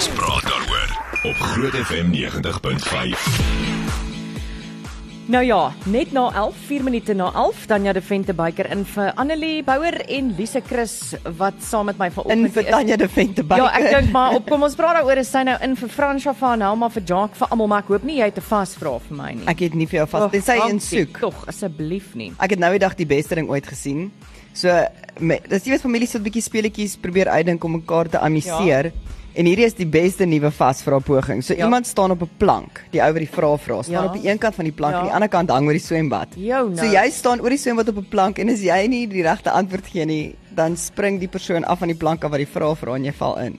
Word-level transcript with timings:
Ons 0.00 0.14
praat 0.16 0.46
daaroor 0.48 0.92
op 1.28 1.40
Groot 1.44 1.74
FM 1.76 2.06
90.5. 2.08 3.24
Nou 5.28 5.42
ja, 5.44 5.72
net 5.84 6.14
na 6.16 6.22
11, 6.32 6.56
4 6.70 6.86
minute 6.86 7.12
na 7.14 7.26
11, 7.34 7.66
Tanya 7.66 7.92
de 7.92 8.00
Vente 8.00 8.32
byker 8.32 8.70
in 8.72 8.86
vir 8.88 9.10
Annelie 9.20 9.60
Bouwer 9.62 9.98
en 10.08 10.32
Lise 10.38 10.62
Chris 10.64 10.94
wat 11.36 11.60
saam 11.60 11.90
met 11.92 12.00
my 12.00 12.08
In 12.08 12.16
vanoggend 12.16 12.52
vir 12.56 12.70
Tanya 12.70 12.96
de 12.96 13.10
Vente 13.12 13.44
by. 13.44 13.60
Ja, 13.60 13.68
ek 13.76 13.90
dink 13.98 14.08
maar 14.16 14.38
op 14.40 14.48
kom 14.48 14.64
ons 14.64 14.78
praat 14.80 15.02
daaroor 15.02 15.20
is 15.20 15.28
sy 15.36 15.44
nou 15.50 15.58
in 15.68 15.76
vir 15.76 15.92
Fransja 15.92 16.32
van 16.40 16.64
Helma 16.64 16.88
vir 16.96 17.04
Jacques 17.04 17.44
vir 17.44 17.52
almal 17.52 17.68
maar 17.74 17.84
ek 17.84 17.92
hoop 17.92 18.08
nie 18.08 18.22
jy 18.22 18.32
het 18.32 18.40
'n 18.40 18.48
vasvra 18.48 18.96
vir 19.04 19.16
my 19.20 19.30
nie. 19.34 19.48
Ek 19.52 19.60
het 19.68 19.74
nie 19.74 19.86
vir 19.86 20.00
jou 20.00 20.08
vas. 20.16 20.30
Dit 20.32 20.48
sê 20.48 20.56
in 20.70 20.80
soek. 20.80 21.20
Tog 21.20 21.44
asseblief 21.44 22.14
nie. 22.14 22.32
Ek 22.40 22.56
het 22.56 22.58
nou 22.58 22.72
die 22.72 22.80
dag 22.88 22.96
die 22.96 23.04
beste 23.04 23.34
ding 23.34 23.52
ooit 23.52 23.66
gesien. 23.68 24.08
So 24.52 24.68
me- 25.20 25.40
dis 25.48 25.64
jy 25.64 25.70
weet 25.72 25.80
familie 25.82 26.06
sit 26.08 26.20
'n 26.20 26.24
bietjie 26.24 26.42
speletjies 26.42 26.96
probeer 27.00 27.28
uitdink 27.28 27.64
om 27.64 27.72
mekaar 27.72 28.08
te 28.08 28.18
amuseer. 28.18 28.84
Ja. 28.86 28.92
En 29.34 29.46
hierdie 29.46 29.64
is 29.64 29.74
die 29.74 29.86
beste 29.86 30.26
nuwe 30.26 30.50
vasvra 30.50 30.98
poging. 30.98 31.42
So 31.44 31.54
Ja. 31.54 31.64
iemand 31.64 31.86
staan 31.86 32.10
op 32.10 32.22
'n 32.22 32.30
plank, 32.38 32.82
die 32.90 33.00
ou 33.00 33.12
wat 33.12 33.20
die 33.22 33.28
vrae 33.28 33.58
vra, 33.58 33.82
staan 33.82 33.92
Ja. 34.04 34.04
op 34.06 34.12
die 34.20 34.28
een 34.28 34.38
kant 34.38 34.54
van 34.54 34.64
die 34.64 34.72
plank 34.72 34.92
Ja. 34.94 34.98
en 35.00 35.04
die 35.06 35.12
ander 35.14 35.28
kant 35.28 35.50
hang 35.50 35.66
oor 35.66 35.72
die 35.72 35.80
swembad. 35.80 36.28
Jou 36.36 36.70
nou. 36.70 36.76
So 36.76 36.84
jy 36.92 37.10
staan 37.10 37.40
oor 37.40 37.48
die 37.50 37.58
swembad 37.58 37.88
op 37.88 37.96
'n 37.96 38.08
plank 38.08 38.38
en 38.38 38.48
as 38.48 38.60
jy 38.60 38.86
nie 38.88 39.06
die 39.06 39.22
regte 39.22 39.50
antwoord 39.50 39.86
gee 39.86 40.04
nie, 40.04 40.34
dan 40.54 40.76
spring 40.76 41.18
die 41.20 41.28
persoon 41.28 41.64
af 41.64 41.78
van 41.78 41.88
die 41.88 41.96
plank 41.96 42.24
af 42.24 42.30
wat 42.30 42.38
die 42.40 42.46
vrae 42.48 42.74
vra 42.76 42.94
en 42.94 43.04
jy 43.04 43.12
val 43.12 43.38
in. 43.38 43.56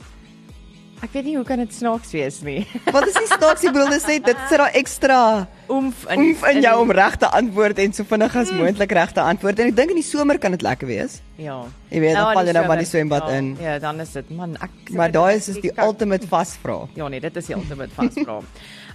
Ek 1.01 1.15
weet 1.15 1.25
nie 1.25 1.33
hoe 1.33 1.45
kan 1.45 1.57
dit 1.57 1.71
snaaks 1.73 2.11
wees 2.13 2.35
nie. 2.45 2.59
Wat 2.95 3.07
is 3.09 3.15
die 3.17 3.29
snaaksie 3.31 3.71
bedoel 3.73 3.89
dis 3.95 4.05
net 4.05 4.27
dit 4.27 4.41
sit 4.49 4.61
daar 4.61 4.75
ekstra 4.77 5.21
Oomf 5.71 6.03
in 6.11 6.21
oomf 6.21 6.43
in 6.51 6.59
jou 6.61 6.73
om 6.83 6.91
reg 6.93 7.15
te 7.17 7.29
antwoord 7.31 7.79
en 7.81 7.93
so 7.95 8.05
vinnig 8.05 8.35
as 8.37 8.51
moontlik 8.53 8.93
reg 8.93 9.13
te 9.15 9.23
antwoord. 9.23 9.61
En 9.63 9.71
ek 9.71 9.77
dink 9.79 9.93
in 9.95 10.01
die 10.01 10.05
somer 10.05 10.37
kan 10.41 10.53
dit 10.53 10.61
lekker 10.65 10.89
wees. 10.89 11.17
Ja. 11.41 11.61
Jy 11.89 12.03
weet, 12.03 12.13
dan 12.19 12.27
in 12.27 12.37
val 12.37 12.51
jy 12.51 12.55
nou 12.57 12.63
maar 12.69 12.83
die 12.83 12.89
swembad 12.89 13.29
ja, 13.31 13.39
in. 13.39 13.49
Ja, 13.63 13.77
dan 13.81 14.03
is 14.03 14.13
dit 14.13 14.29
man, 14.35 14.53
ek 14.61 14.93
Maar 14.99 15.15
daai 15.15 15.39
is 15.39 15.47
is 15.55 15.57
die 15.63 15.71
Kyk, 15.71 15.81
ultimate 15.87 16.29
vasvra. 16.29 16.77
Ja 16.99 17.07
nee, 17.09 17.23
dit 17.23 17.41
is 17.41 17.49
die 17.49 17.57
ultimate 17.57 17.97
vasvra. 17.97 18.41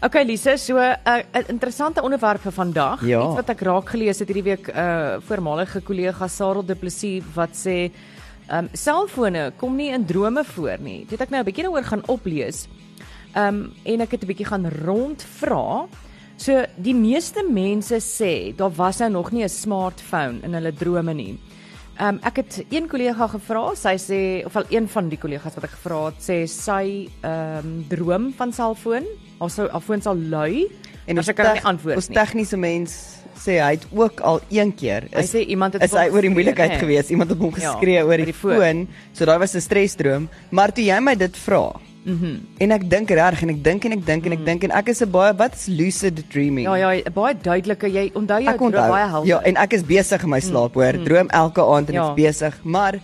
Okay 0.07 0.27
Lise, 0.29 0.59
so 0.61 0.77
'n 0.77 0.97
uh, 1.09 1.41
interessante 1.49 2.03
onderwerp 2.05 2.43
vir 2.45 2.53
vandag. 2.53 3.01
Ja. 3.01 3.23
Iets 3.25 3.41
wat 3.41 3.49
ek 3.49 3.63
raak 3.65 3.89
gelees 3.89 4.19
het 4.21 4.29
hierdie 4.29 4.45
week 4.53 4.69
uh 4.69 5.17
voormalige 5.25 5.81
kollega 5.81 6.29
Sarel 6.29 6.63
Du 6.63 6.75
Plessis 6.75 7.25
wat 7.35 7.57
sê 7.57 7.91
ehm 8.49 8.65
um, 8.65 8.69
selfone 8.73 9.53
kom 9.57 9.77
nie 9.77 9.91
in 9.91 10.05
drome 10.07 10.45
voor 10.45 10.79
nie. 10.81 11.05
Dit 11.09 11.21
ek 11.21 11.31
nou 11.31 11.41
'n 11.41 11.45
bietjie 11.45 11.65
daaroor 11.65 11.85
gaan 11.85 12.03
oplees. 12.09 12.69
Ehm 13.35 13.47
um, 13.55 13.73
en 13.85 14.01
ek 14.01 14.11
het 14.11 14.23
'n 14.23 14.27
bietjie 14.27 14.47
gaan 14.47 14.67
rondvra. 14.85 15.87
So 16.37 16.65
die 16.77 16.95
meeste 16.95 17.43
mense 17.51 17.97
sê 18.01 18.55
daar 18.57 18.71
was 18.77 18.99
nou 18.99 19.11
nog 19.11 19.33
nie 19.33 19.43
'n 19.45 19.49
smartphone 19.49 20.43
in 20.43 20.55
hulle 20.55 20.73
drome 20.73 21.15
nie. 21.15 21.39
Ehm 21.99 22.09
um, 22.15 22.19
ek 22.23 22.37
het 22.37 22.65
een 22.71 22.89
kollega 22.89 23.27
gevra, 23.27 23.75
sy 23.75 23.97
sê 23.97 24.45
of 24.47 24.57
al 24.57 24.65
een 24.69 24.89
van 24.89 25.09
die 25.09 25.19
kollegas 25.19 25.55
wat 25.55 25.65
ek 25.65 25.71
gevra 25.71 26.05
het, 26.07 26.19
sê 26.21 26.47
sy 26.47 27.09
ehm 27.23 27.59
um, 27.67 27.85
droom 27.89 28.33
van 28.37 28.53
selfoon, 28.53 29.05
haar 29.41 29.51
sou 29.51 29.69
haar 29.69 29.81
foon 29.81 30.03
sal 30.03 30.17
lui 30.17 30.69
en 31.07 31.23
sy 31.23 31.33
kan 31.33 31.55
nie 31.55 31.63
antwoord 31.63 31.97
Ons 31.97 32.09
nie. 32.09 32.17
tegniese 32.17 32.57
mens 32.57 33.17
sê 33.39 33.61
hy 33.63 33.73
het 33.77 33.87
ook 33.93 34.21
al 34.21 34.41
een 34.51 34.73
keer 34.75 35.03
Hy 35.13 35.21
is, 35.21 35.31
sê 35.35 35.47
iemand 35.47 35.73
het 35.75 35.83
is 35.83 35.93
hy 35.93 36.09
oor 36.11 36.23
die 36.23 36.31
moeilikheid 36.31 36.73
nê? 36.73 36.79
gewees. 36.79 37.11
Iemand 37.11 37.31
het 37.31 37.39
hom 37.39 37.53
Ja, 37.57 37.73
geskree 37.73 38.03
oor 38.03 38.09
oor 38.11 38.17
die, 38.17 38.25
die 38.27 38.33
foon. 38.35 38.57
foon. 38.61 38.89
So 39.13 39.25
daai 39.25 39.39
was 39.39 39.55
'n 39.55 39.61
stresdroom, 39.61 40.29
maar 40.51 40.73
toe 40.73 40.85
jy 40.85 41.01
my 41.01 41.15
dit 41.15 41.37
vra. 41.37 41.73
Mhm. 42.05 42.25
Mm 42.25 42.41
en 42.61 42.71
ek 42.73 42.89
dink 42.89 43.11
reg 43.11 43.43
en 43.43 43.51
ek 43.51 43.63
dink 43.65 43.85
en 43.85 43.93
ek 43.93 44.07
dink 44.07 44.27
en 44.27 44.33
ek 44.33 44.45
dink 44.45 44.65
en 44.65 44.71
ek 44.71 44.89
is 44.89 45.03
'n 45.03 45.11
baie 45.11 45.33
wat 45.35 45.55
is 45.55 45.67
lucid 45.67 46.23
dreaming? 46.31 46.65
Ja 46.67 46.75
ja, 46.93 47.03
baie 47.11 47.35
duidelike 47.35 47.87
jy 47.93 48.11
onthou 48.15 48.41
jou 48.41 48.49
ek 48.53 48.57
droom 48.59 48.73
onthou. 48.73 48.89
baie 48.91 49.09
helder. 49.09 49.29
Ja, 49.29 49.41
en 49.45 49.57
ek 49.57 49.73
is 49.73 49.83
besig 49.83 50.23
in 50.23 50.31
my 50.31 50.41
slaap 50.41 50.75
hoor. 50.75 50.93
Droom 50.93 51.29
elke 51.31 51.61
aand 51.63 51.89
en 51.89 51.95
Ja. 51.95 52.07
ek's 52.13 52.17
besig, 52.23 52.55
maar 52.65 53.01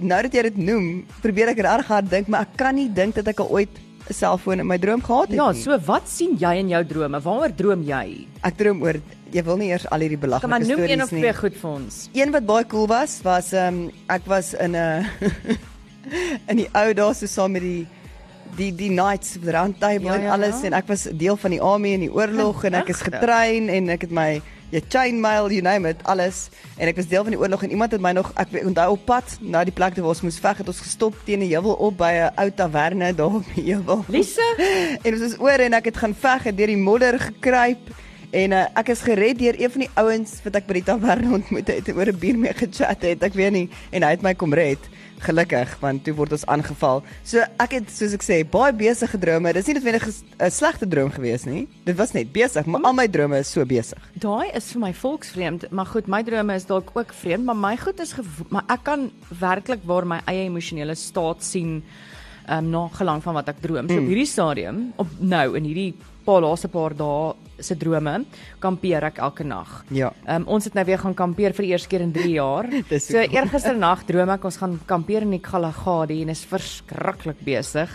nou 0.00 0.22
dat 0.22 0.32
jy 0.32 0.42
dit 0.42 0.56
noem, 0.56 1.04
probeer 1.20 1.48
ek 1.48 1.58
reg 1.58 1.86
hard 1.86 2.08
dink, 2.10 2.28
maar 2.28 2.40
ek 2.42 2.56
kan 2.56 2.74
nie 2.74 2.88
dink 2.88 3.14
dat 3.14 3.28
ek 3.28 3.40
al 3.40 3.50
ooit 3.50 3.68
'n 4.08 4.14
selfoon 4.14 4.60
in 4.60 4.66
my 4.66 4.78
droom 4.78 5.02
gehad 5.02 5.28
het 5.28 5.36
Ja, 5.36 5.50
nie. 5.52 5.60
so 5.60 5.76
wat 5.86 6.08
sien 6.08 6.36
jy 6.38 6.54
in 6.58 6.68
jou 6.70 6.84
drome? 6.84 7.20
Waaroor 7.20 7.50
droom 7.54 7.82
jy? 7.84 8.26
Ek 8.42 8.56
droom 8.56 8.82
oor 8.82 8.94
jy 9.32 9.42
wil 9.44 9.56
nie 9.56 9.68
eers 9.68 9.86
al 9.90 10.00
hierdie 10.00 10.18
Kom 10.18 10.30
maar 10.30 10.40
belaglike 10.40 10.68
noem 10.68 10.78
stories 10.78 10.92
een 10.92 11.02
of 11.02 11.10
nie. 11.10 11.20
twee 11.20 11.34
goed 11.34 11.56
vir 11.60 11.70
ons. 11.70 12.08
Een 12.12 12.30
wat 12.30 12.46
baie 12.46 12.66
cool 12.66 12.86
was, 12.86 13.20
was 13.22 13.52
ehm 13.52 13.74
um, 13.74 13.90
ek 14.08 14.26
was 14.26 14.54
in 14.54 14.76
'n 14.76 15.06
in 16.50 16.56
die 16.56 16.68
ou 16.72 16.92
dae 16.94 17.14
so 17.14 17.26
saam 17.26 17.52
met 17.52 17.62
die 17.62 17.86
die 18.56 18.72
die 18.74 18.90
knights 18.90 19.36
of 19.36 19.44
the 19.44 19.52
round 19.52 19.78
table 19.80 20.08
Ja, 20.08 20.14
en 20.14 20.22
ja, 20.22 20.32
alles 20.32 20.60
ja. 20.60 20.66
en 20.66 20.72
ek 20.72 20.86
was 20.88 21.02
deel 21.12 21.36
van 21.36 21.50
die 21.50 21.60
army 21.60 21.92
in 21.96 22.06
die 22.06 22.12
oorlog 22.12 22.64
en 22.64 22.74
ek 22.74 22.88
is 22.94 23.02
getrein 23.04 23.68
en 23.68 23.88
ek 23.94 24.08
het 24.08 24.14
my 24.14 24.40
ja 24.72 24.80
chainmail 24.92 25.50
you 25.52 25.62
name 25.64 25.88
it 25.88 26.02
alles 26.04 26.48
en 26.76 26.88
ek 26.88 26.96
was 26.96 27.08
deel 27.08 27.24
van 27.24 27.32
die 27.36 27.40
oorlog 27.40 27.62
en 27.64 27.70
iemand 27.70 27.92
het 27.92 28.02
my 28.04 28.12
nog 28.12 28.32
ek 28.36 28.52
onthou 28.64 28.90
op 28.96 29.04
pad 29.08 29.36
na 29.40 29.64
die 29.64 29.72
plek 29.72 29.96
waar 29.96 30.12
ons 30.12 30.24
moes 30.26 30.40
veg 30.42 30.60
het 30.60 30.68
ons 30.68 30.82
gestop 30.84 31.14
teen 31.24 31.40
'n 31.40 31.48
heuwel 31.52 31.76
op 31.76 31.96
by 31.96 32.12
'n 32.12 32.32
ou 32.36 32.50
taverne 32.50 33.14
daar 33.14 33.38
op 33.40 33.46
die 33.54 33.72
heuwel 33.72 34.04
Lise, 34.08 34.48
en 35.04 35.12
ons 35.12 35.22
is 35.22 35.38
oor 35.38 35.60
en 35.60 35.72
ek 35.72 35.84
het 35.92 35.96
gaan 35.96 36.14
veg 36.14 36.46
en 36.46 36.56
deur 36.56 36.66
die 36.66 36.76
modder 36.76 37.18
gekruip 37.18 37.94
en 38.30 38.52
uh, 38.52 38.66
ek 38.76 38.92
is 38.92 39.02
gered 39.06 39.38
deur 39.40 39.56
een 39.56 39.72
van 39.72 39.84
die 39.84 39.90
ouens 40.00 40.34
wat 40.44 40.58
ek 40.60 40.66
by 40.68 40.78
die 40.78 40.86
taverne 40.86 41.30
ontmoet 41.38 41.70
het 41.72 41.88
en 41.88 41.96
oor 41.96 42.10
'n 42.12 42.20
bier 42.20 42.38
mee 42.38 42.52
gechat 42.52 43.02
het. 43.02 43.22
Ek 43.22 43.34
weet 43.34 43.52
nie 43.52 43.68
en 43.90 44.02
hy 44.02 44.10
het 44.10 44.22
my 44.22 44.34
kom 44.34 44.52
red. 44.54 44.78
Gelukkig 45.18 45.78
want 45.80 46.04
toe 46.04 46.14
word 46.14 46.32
ons 46.32 46.46
aangeval. 46.46 47.02
So 47.24 47.40
ek 47.58 47.72
het 47.72 47.90
soos 47.90 48.12
ek 48.12 48.22
sê 48.22 48.44
baie 48.44 48.72
besige 48.72 49.18
drome. 49.18 49.52
Dis 49.52 49.66
nie 49.66 49.74
noodwendig 49.74 50.06
'n 50.08 50.50
slegte 50.50 50.86
droom 50.86 51.10
gewees 51.10 51.44
nie. 51.44 51.68
Dit 51.84 51.96
was 51.96 52.12
net 52.12 52.32
besig 52.32 52.66
maar 52.66 52.82
al 52.82 52.92
my 52.92 53.08
drome 53.08 53.38
is 53.38 53.50
so 53.50 53.64
besig. 53.64 53.98
Daai 54.14 54.50
is 54.54 54.72
vir 54.72 54.80
my 54.80 54.92
volksvreemd, 54.92 55.70
maar 55.70 55.86
goed, 55.86 56.06
my 56.06 56.22
drome 56.22 56.54
is 56.54 56.66
dalk 56.66 56.90
ook 56.94 57.12
vreemd, 57.12 57.44
maar 57.44 57.56
my 57.56 57.76
goed 57.76 58.00
is 58.00 58.14
maar 58.50 58.64
ek 58.68 58.84
kan 58.84 59.10
werklik 59.40 59.80
waar 59.84 60.06
my 60.06 60.20
eie 60.26 60.44
emosionele 60.44 60.94
staat 60.94 61.42
sien 61.42 61.82
ehm 62.48 62.64
um, 62.64 62.70
na 62.70 62.88
gelang 62.88 63.22
van 63.22 63.34
wat 63.34 63.48
ek 63.48 63.60
droom. 63.60 63.88
So 63.88 63.98
op 63.98 64.06
hierdie 64.08 64.26
stadium, 64.26 64.92
op 64.96 65.08
nou 65.18 65.56
in 65.56 65.64
hierdie 65.64 65.94
paar 66.24 66.40
laaste 66.40 66.68
paar 66.68 66.94
dae 66.96 67.34
se 67.58 67.76
drome, 67.76 68.24
kampeer 68.58 69.04
ek 69.04 69.18
elke 69.18 69.44
nag. 69.44 69.84
Ja. 69.90 70.12
Um, 70.28 70.46
ons 70.46 70.64
het 70.64 70.74
nou 70.74 70.84
weer 70.84 70.98
gaan 70.98 71.14
kampeer 71.14 71.52
vir 71.52 71.66
die 71.66 71.72
eerste 71.72 71.88
keer 71.88 72.00
in 72.00 72.12
3 72.12 72.30
jaar. 72.32 72.70
So 72.98 73.18
cool. 73.18 73.34
eergister 73.34 73.76
nag 73.76 74.04
droom 74.06 74.30
ek 74.30 74.44
ons 74.44 74.56
gaan 74.56 74.80
kampeer 74.86 75.22
in 75.22 75.30
die 75.30 75.42
Kalahari 75.42 76.22
en 76.22 76.28
is 76.28 76.44
verskriklik 76.44 77.40
besig. 77.44 77.92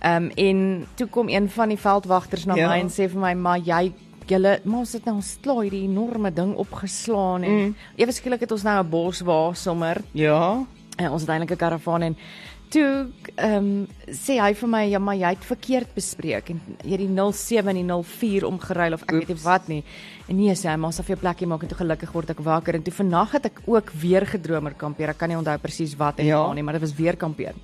Ehm 0.00 0.24
um, 0.24 0.32
en 0.36 0.86
toe 0.96 1.06
kom 1.08 1.28
een 1.28 1.48
van 1.48 1.68
die 1.68 1.80
veldwagters 1.80 2.44
na 2.46 2.56
Ja. 2.56 2.68
my 2.68 2.80
en 2.80 2.88
sê 2.88 3.08
vir 3.08 3.20
my, 3.20 3.34
"Maar 3.34 3.58
jy 3.58 3.92
julle, 4.26 4.58
maar 4.64 4.84
ons 4.84 4.92
het 4.96 5.04
nou 5.04 5.16
ons 5.16 5.32
klaar 5.44 5.62
hierdie 5.66 5.84
enorme 5.84 6.32
ding 6.34 6.54
opgeslaan 6.60 7.44
en 7.44 7.58
mm. 7.58 7.74
ewe 8.00 8.12
skielik 8.12 8.40
het 8.40 8.52
ons 8.52 8.64
nou 8.66 8.78
'n 8.80 8.90
bos 8.90 9.20
waar 9.20 9.56
sommer 9.56 10.00
ja 10.12 10.64
en 10.96 11.10
ons 11.10 11.20
het 11.22 11.30
eintlik 11.30 11.52
'n 11.52 11.56
karavaan 11.56 12.02
en 12.02 12.16
toe 12.74 12.88
ehm 13.34 13.56
um, 13.56 13.86
sê 14.10 14.36
hy 14.40 14.52
vir 14.54 14.68
my, 14.68 14.82
"Ja, 14.90 14.98
maar 14.98 15.16
jy 15.16 15.30
het 15.34 15.44
verkeerd 15.44 15.94
bespreek 15.94 16.50
en 16.50 16.60
jy 16.84 16.96
die 16.96 17.08
07 17.32 17.68
en 17.68 17.76
die 17.76 18.02
04 18.02 18.46
omgeruil 18.46 18.94
of 18.94 19.02
ek 19.02 19.10
weet 19.10 19.28
nie 19.28 19.42
wat 19.44 19.68
nie." 19.68 19.84
En 20.28 20.36
nee, 20.36 20.54
sê 20.54 20.70
hy, 20.70 20.76
"Maar 20.76 20.92
sal 20.92 21.04
vir 21.04 21.16
jou 21.16 21.20
plekkie 21.20 21.46
maak 21.46 21.62
en 21.62 21.68
toe 21.68 21.78
gelukkig 21.78 22.12
word 22.12 22.30
ek 22.30 22.40
wakker 22.40 22.74
en 22.74 22.82
toe 22.82 22.92
vannag 22.92 23.32
het 23.32 23.46
ek 23.46 23.60
ook 23.66 23.90
weer 23.90 24.26
gedroom 24.26 24.64
oor 24.64 24.74
kampeer. 24.74 25.08
Ek 25.08 25.18
kan 25.18 25.28
nie 25.28 25.38
onthou 25.38 25.58
presies 25.58 25.96
wat 25.96 26.18
en 26.18 26.26
Ja. 26.26 26.42
waar 26.44 26.54
nie, 26.54 26.62
maar 26.62 26.74
dit 26.74 26.82
was 26.82 26.94
weer 26.94 27.16
kampeer. 27.16 27.54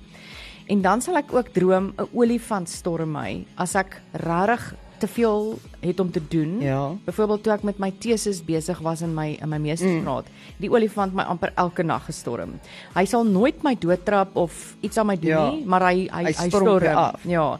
En 0.67 0.81
dan 0.81 1.01
sal 1.01 1.17
ek 1.17 1.33
ook 1.33 1.49
droom 1.53 1.93
'n 1.97 2.07
olifant 2.13 2.69
storm 2.69 3.11
my 3.11 3.45
as 3.57 3.75
ek 3.75 4.01
regtig 4.13 4.75
te 5.01 5.07
veel 5.09 5.57
het 5.81 5.99
om 5.99 6.11
te 6.13 6.21
doen. 6.29 6.59
Ja. 6.61 6.91
Byvoorbeeld 7.05 7.43
toe 7.43 7.53
ek 7.55 7.63
met 7.67 7.79
my 7.81 7.89
teses 8.03 8.39
besig 8.45 8.79
was 8.85 9.01
in 9.01 9.13
my 9.17 9.31
in 9.41 9.49
my 9.49 9.57
meestersgraad, 9.57 10.27
mm. 10.29 10.57
die 10.61 10.69
olifant 10.69 11.13
my 11.17 11.23
amper 11.29 11.51
elke 11.57 11.83
nag 11.83 12.05
gestorm. 12.05 12.59
Hy 12.93 13.05
sal 13.09 13.25
nooit 13.25 13.63
my 13.65 13.73
doodtrap 13.81 14.35
of 14.37 14.75
iets 14.85 14.97
aan 15.01 15.09
my 15.09 15.17
doen 15.17 15.31
Ja. 15.33 15.49
nie, 15.51 15.65
maar 15.65 15.81
hy 15.89 16.07
hy 16.11 16.23
Hy 16.29 16.33
hy 16.37 16.49
storm 16.49 16.85
af. 16.95 17.23
Ja. 17.25 17.59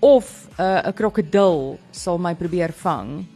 Of 0.00 0.48
'n 0.58 0.62
uh, 0.62 0.92
krokodil 0.96 1.78
sal 1.92 2.18
my 2.18 2.34
probeer 2.34 2.72
vang. 2.72 3.26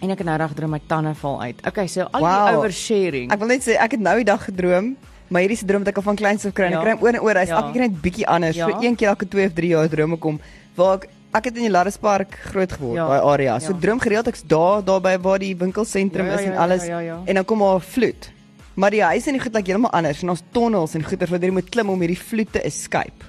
En 0.00 0.10
ek 0.10 0.18
het 0.18 0.26
nou 0.26 0.36
reg 0.36 0.52
droom 0.56 0.70
my 0.70 0.80
tande 0.86 1.14
val 1.14 1.40
uit. 1.42 1.66
Okay, 1.66 1.86
so 1.86 2.00
al 2.12 2.20
Wow. 2.20 2.46
die 2.48 2.56
oversharing. 2.56 3.32
Ek 3.32 3.38
wil 3.38 3.48
net 3.48 3.62
sê 3.68 3.76
ek 3.76 3.90
het 3.96 4.00
nou 4.00 4.16
die 4.16 4.24
dag 4.24 4.44
gedroom, 4.44 4.96
maar 5.28 5.40
hierdie 5.44 5.56
se 5.60 5.64
droom 5.68 5.84
wat 5.84 5.88
ek 5.92 5.96
al 5.96 6.02
van 6.02 6.16
kleins 6.16 6.46
af 6.46 6.52
kry. 6.52 6.70
Ja. 6.70 6.78
Ek 6.80 6.84
kry 6.84 6.92
hom 6.96 7.02
oor 7.02 7.14
en 7.14 7.20
oor. 7.20 7.34
Hy's 7.36 7.48
Ja. 7.48 7.56
elke 7.60 7.72
keer 7.72 7.82
net 7.88 8.00
bietjie 8.02 8.26
anders. 8.26 8.56
Ja. 8.56 8.68
So 8.68 8.80
een 8.80 8.96
keer 8.96 9.08
elke 9.08 9.28
2 9.28 9.46
of 9.46 9.52
3 9.52 9.68
jaar 9.68 9.88
drome 9.88 10.16
kom 10.16 10.40
waar 10.74 10.94
ek 11.02 11.08
ek 11.32 11.44
het 11.44 11.56
in 11.56 11.62
die 11.62 11.70
Larrespark 11.70 12.34
groot 12.50 12.72
geword, 12.72 12.96
Ja. 12.96 13.06
daai 13.08 13.20
area. 13.32 13.58
So 13.58 13.72
Ja. 13.72 13.78
droom 13.80 14.00
gereeld 14.00 14.26
ek's 14.28 14.42
daar 14.46 14.84
daar 14.84 15.00
by 15.00 15.16
waar 15.18 15.38
die 15.38 15.54
winkelsentrum 15.56 16.26
Ja, 16.26 16.32
ja, 16.32 16.38
is 16.38 16.44
en 16.46 16.52
ja, 16.52 16.58
alles. 16.58 16.82
ja, 16.86 16.98
ja, 16.98 17.00
ja. 17.00 17.18
En 17.24 17.34
dan 17.34 17.44
kom 17.44 17.58
daar 17.58 17.76
'n 17.76 17.80
vloed. 17.80 18.30
Maar 18.74 18.90
die 18.90 19.02
huise 19.02 19.26
en 19.26 19.32
die 19.32 19.42
goed 19.42 19.54
lyk 19.54 19.66
heeltemal 19.66 19.90
anders 19.90 20.22
en 20.22 20.30
ons 20.30 20.42
tonnels 20.52 20.94
en 20.94 21.04
goeder 21.04 21.28
wat 21.28 21.42
jy 21.42 21.50
moet 21.50 21.68
klim 21.70 21.88
om 21.90 22.00
hierdie 22.00 22.18
vloed 22.18 22.52
te 22.52 22.62
escape. 22.62 23.24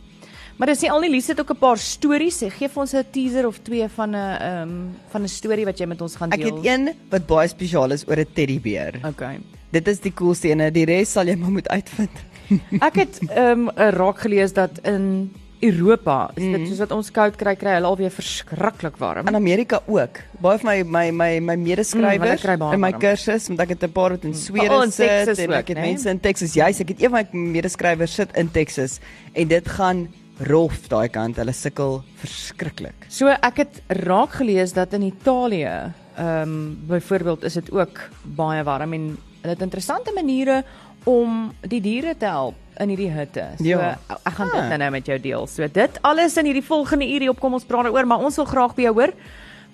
Maar 0.58 0.72
dis 0.72 0.80
nie 0.82 0.90
al 0.90 1.04
nie 1.04 1.10
Lise 1.12 1.30
het 1.32 1.40
ook 1.40 1.50
'n 1.54 1.58
paar 1.58 1.78
stories. 1.78 2.38
Sy 2.38 2.50
gee 2.50 2.68
vir 2.68 2.80
ons 2.80 2.94
'n 2.94 3.04
teaser 3.12 3.46
of 3.46 3.58
twee 3.62 3.88
van 3.88 4.10
'n 4.10 4.14
ehm 4.14 4.62
um, 4.62 4.96
van 5.10 5.22
'n 5.22 5.28
storie 5.28 5.64
wat 5.64 5.78
jy 5.78 5.86
met 5.86 6.00
ons 6.02 6.16
gaan 6.16 6.30
Ek 6.32 6.40
deel. 6.40 6.56
het 6.56 6.66
een 6.66 6.94
wat 7.10 7.26
baie 7.26 7.48
spesiaal 7.48 7.90
is 7.92 8.04
oor 8.08 8.16
'n 8.18 8.26
teddybeer. 8.34 9.00
Okay. 9.06 9.38
Dit 9.70 9.88
is 9.88 10.00
die 10.00 10.12
coolste 10.12 10.48
ene. 10.48 10.70
Die 10.70 10.84
res 10.84 11.12
sal 11.12 11.26
jy 11.26 11.36
maar 11.36 11.50
moet 11.50 11.68
uitvind. 11.68 12.10
Ek 12.88 12.94
het 12.94 13.20
ehm 13.28 13.68
um, 13.68 13.70
raak 13.70 14.18
gelees 14.18 14.52
dat 14.52 14.70
in 14.82 15.30
Europa, 15.60 16.30
is 16.34 16.44
dit 16.44 16.68
soos 16.68 16.78
wat 16.78 16.92
ons 16.94 17.10
koud 17.10 17.36
kry, 17.36 17.54
kry 17.58 17.72
hulle 17.74 17.86
alweer 17.86 18.12
verskriklik 18.14 18.96
warm. 18.96 19.26
In 19.26 19.34
Amerika 19.34 19.80
ook. 19.86 20.20
Baie 20.40 20.58
van 20.58 20.70
my 20.70 20.82
my 20.82 21.10
my 21.10 21.40
my 21.40 21.56
Mm, 21.56 21.62
medeskrywers 21.66 22.42
baie 22.42 22.74
in 22.74 22.80
my 22.80 22.92
kursus, 22.92 23.48
want 23.48 23.60
ek 23.60 23.68
het 23.68 23.82
'n 23.82 23.92
paar 23.92 24.10
wat 24.10 24.24
in 24.24 24.34
Swede 24.34 24.66
Veral 24.66 24.82
in 24.82 24.92
sit 24.92 25.08
Texas 25.08 25.38
en 25.38 25.52
ek 25.52 25.68
het 25.68 25.76
né? 25.76 25.80
mense 25.80 26.10
in 26.10 26.20
Texas. 26.20 26.54
Juis, 26.54 26.80
ek 26.80 26.88
het 26.88 27.02
een 27.02 27.10
van 27.10 27.26
my 27.32 27.38
medeskrywers 27.38 28.14
sit 28.14 28.36
in 28.36 28.50
Texas 28.50 29.00
en 29.32 29.48
dit 29.48 29.68
gaan 29.68 30.08
rof 30.40 30.88
daai 30.88 31.08
kant. 31.08 31.36
Hulle 31.36 31.52
sukkel 31.52 32.02
verskriklik. 32.20 33.06
So 33.08 33.26
ek 33.28 33.56
het 33.64 33.80
raak 34.06 34.38
gelees 34.40 34.72
dat 34.76 34.92
in 34.92 35.02
Italië, 35.02 35.92
ehm 36.18 36.42
um, 36.42 36.78
byvoorbeeld 36.88 37.44
is 37.44 37.54
dit 37.54 37.70
ook 37.72 38.00
baie 38.22 38.62
warm 38.66 38.92
en 38.92 39.04
hulle 39.42 39.54
het 39.54 39.62
interessante 39.62 40.12
maniere 40.14 40.64
om 41.04 41.52
die 41.62 41.80
diere 41.80 42.16
te 42.18 42.26
help 42.26 42.54
in 42.80 42.88
hierdie 42.88 43.10
hitte. 43.10 43.44
So 43.58 43.64
Ja. 43.64 43.98
ek 44.08 44.32
gaan 44.34 44.46
dit 44.52 44.60
Ah. 44.60 44.68
nou 44.68 44.78
nou 44.78 44.90
met 44.90 45.06
jou 45.06 45.18
deel. 45.18 45.46
So 45.46 45.66
dit 45.68 45.98
alles 46.02 46.36
in 46.36 46.44
hierdie 46.44 46.64
volgende 46.64 47.04
uur 47.06 47.20
hier 47.20 47.30
op 47.30 47.40
kom 47.40 47.52
ons 47.54 47.64
praat 47.64 47.84
daaroor, 47.84 48.06
maar 48.06 48.18
ons 48.18 48.36
wil 48.36 48.44
graag 48.44 48.74
by 48.74 48.82
jou 48.82 48.94
hoor. 48.94 49.12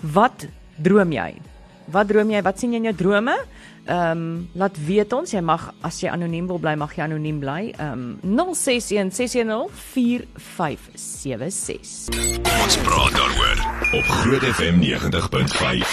Wat 0.01 0.47
droom 0.77 1.13
jy? 1.13 1.35
Wat 1.87 2.09
droom 2.09 2.31
jy? 2.31 2.43
Wat 2.43 2.59
sien 2.59 2.71
jy 2.73 2.77
in 2.77 2.85
jou 2.85 2.95
drome? 2.95 3.35
Ehm 3.85 4.11
um, 4.11 4.49
laat 4.57 4.79
weet 4.87 5.13
ons, 5.13 5.29
jy 5.29 5.45
mag 5.45 5.69
as 5.85 6.01
jy 6.01 6.09
anoniem 6.09 6.49
wil 6.49 6.57
bly, 6.57 6.73
mag 6.81 6.89
jy 6.97 7.05
anoniem 7.05 7.37
bly. 7.43 7.77
Ehm 7.77 8.17
um, 8.25 8.55
061 8.57 9.13
610 9.13 9.77
4576. 9.93 12.09
Ons 12.65 12.81
praat 12.81 13.13
daaroor 13.13 13.61
op 13.99 14.07
Groot 14.23 14.41
FM 14.55 14.81
90.5. 14.81 15.85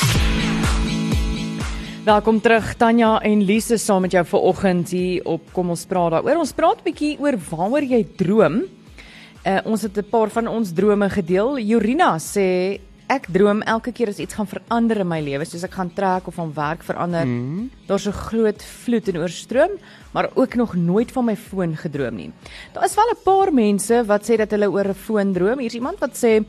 Welkom 2.07 2.39
terug 2.39 2.71
Tanya 2.79 3.19
en 3.27 3.43
Lise 3.43 3.75
saam 3.77 4.01
met 4.07 4.15
jou 4.15 4.23
vir 4.25 4.39
oggend 4.39 4.89
hier 4.95 5.19
op 5.27 5.51
Kom 5.51 5.69
ons 5.75 5.83
praat 5.85 6.11
daaroor. 6.15 6.39
Ons 6.47 6.55
praat 6.55 6.79
'n 6.79 6.87
bietjie 6.87 7.19
oor 7.19 7.35
waaroor 7.49 7.83
jy 7.83 8.07
droom. 8.15 8.63
Uh, 9.43 9.59
ons 9.65 9.81
het 9.81 9.97
'n 9.97 10.09
paar 10.09 10.29
van 10.29 10.47
ons 10.47 10.71
drome 10.71 11.09
gedeel. 11.09 11.59
Jorina 11.59 12.19
sê 12.19 12.79
ek 13.11 13.27
droom 13.33 13.59
elke 13.67 13.91
keer 13.91 14.11
as 14.11 14.21
iets 14.23 14.37
gaan 14.37 14.47
verander 14.47 15.01
in 15.03 15.09
my 15.09 15.19
lewe, 15.23 15.45
soos 15.47 15.65
ek 15.67 15.75
gaan 15.75 15.91
trek 15.95 16.29
of 16.29 16.37
van 16.39 16.53
werk 16.55 16.85
verander. 16.87 17.27
Mm. 17.27 17.69
Daar's 17.87 18.07
'n 18.07 18.21
groot 18.29 18.63
vloed 18.63 19.07
en 19.09 19.17
oorstroom, 19.17 19.73
maar 20.13 20.29
ook 20.35 20.55
nog 20.55 20.75
nooit 20.75 21.11
van 21.11 21.25
my 21.25 21.35
foon 21.35 21.75
gedroom 21.75 22.15
nie. 22.15 22.31
Daar 22.73 22.85
is 22.85 22.95
wel 22.95 23.11
'n 23.11 23.23
paar 23.23 23.53
mense 23.53 24.05
wat 24.05 24.23
sê 24.23 24.37
dat 24.37 24.51
hulle 24.51 24.71
oor 24.71 24.87
'n 24.87 24.93
foon 24.93 25.33
droom. 25.33 25.59
Hier's 25.59 25.75
iemand 25.75 25.99
wat 25.99 26.15
sê 26.15 26.45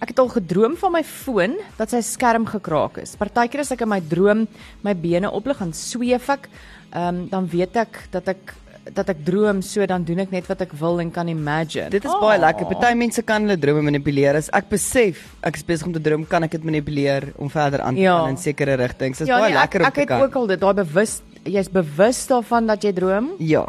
Ek 0.00 0.08
het 0.08 0.18
al 0.18 0.28
gedroom 0.28 0.76
van 0.76 0.92
my 0.92 1.02
foon 1.02 1.56
dat 1.76 1.90
sy 1.90 2.00
skerm 2.00 2.46
gekraak 2.46 2.98
is. 2.98 3.16
Partykeer 3.16 3.60
as 3.60 3.72
ek 3.72 3.80
in 3.80 3.88
my 3.88 4.00
droom 4.00 4.46
my 4.84 4.94
bene 4.94 5.30
oplig 5.30 5.58
gaan 5.58 5.72
sweef 5.72 6.28
ek, 6.28 6.48
ehm 6.92 7.08
um, 7.08 7.28
dan 7.28 7.48
weet 7.50 7.76
ek 7.76 8.06
dat 8.10 8.28
ek 8.28 8.54
dat 8.94 9.08
ek 9.12 9.18
droom, 9.24 9.62
so 9.62 9.84
dan 9.86 10.04
doen 10.04 10.18
ek 10.24 10.30
net 10.30 10.46
wat 10.48 10.60
ek 10.64 10.72
wil 10.80 11.00
en 11.00 11.10
kan 11.10 11.28
imagine. 11.28 11.90
Dit 11.90 12.04
is 12.04 12.10
oh. 12.12 12.20
baie 12.22 12.38
lekker. 12.40 12.66
Party 12.70 12.94
mense 12.96 13.22
kan 13.22 13.42
hulle 13.46 13.56
drome 13.60 13.82
manipuleer. 13.82 14.36
As 14.40 14.48
ek 14.54 14.68
besef 14.70 15.20
ek 15.44 15.56
is 15.60 15.64
besig 15.68 15.86
om 15.86 15.92
te 15.92 16.00
droom, 16.00 16.24
kan 16.26 16.42
ek 16.46 16.56
dit 16.56 16.64
manipuleer 16.64 17.32
om 17.36 17.50
verder 17.52 17.80
aan 17.84 17.94
te 17.94 18.00
Ja. 18.06 18.18
gaan 18.22 18.36
in 18.36 18.40
sekere 18.40 18.76
rigtings. 18.80 19.18
Dit 19.18 19.28
is 19.28 19.32
ja, 19.34 19.38
baie 19.40 19.52
nee, 19.52 19.58
lekker 19.60 19.80
ek, 19.80 19.84
om 19.84 19.88
ek 19.88 19.94
te 19.94 20.00
het 20.00 20.08
kan. 20.08 20.22
ook 20.22 20.34
al 20.42 20.46
dit 20.46 20.60
daai 20.60 20.74
bewus 20.84 21.20
jy's 21.48 21.68
bewus 21.72 22.26
daarvan 22.28 22.66
dat 22.66 22.82
jy 22.84 22.92
droom 22.92 23.30
Ja. 23.38 23.66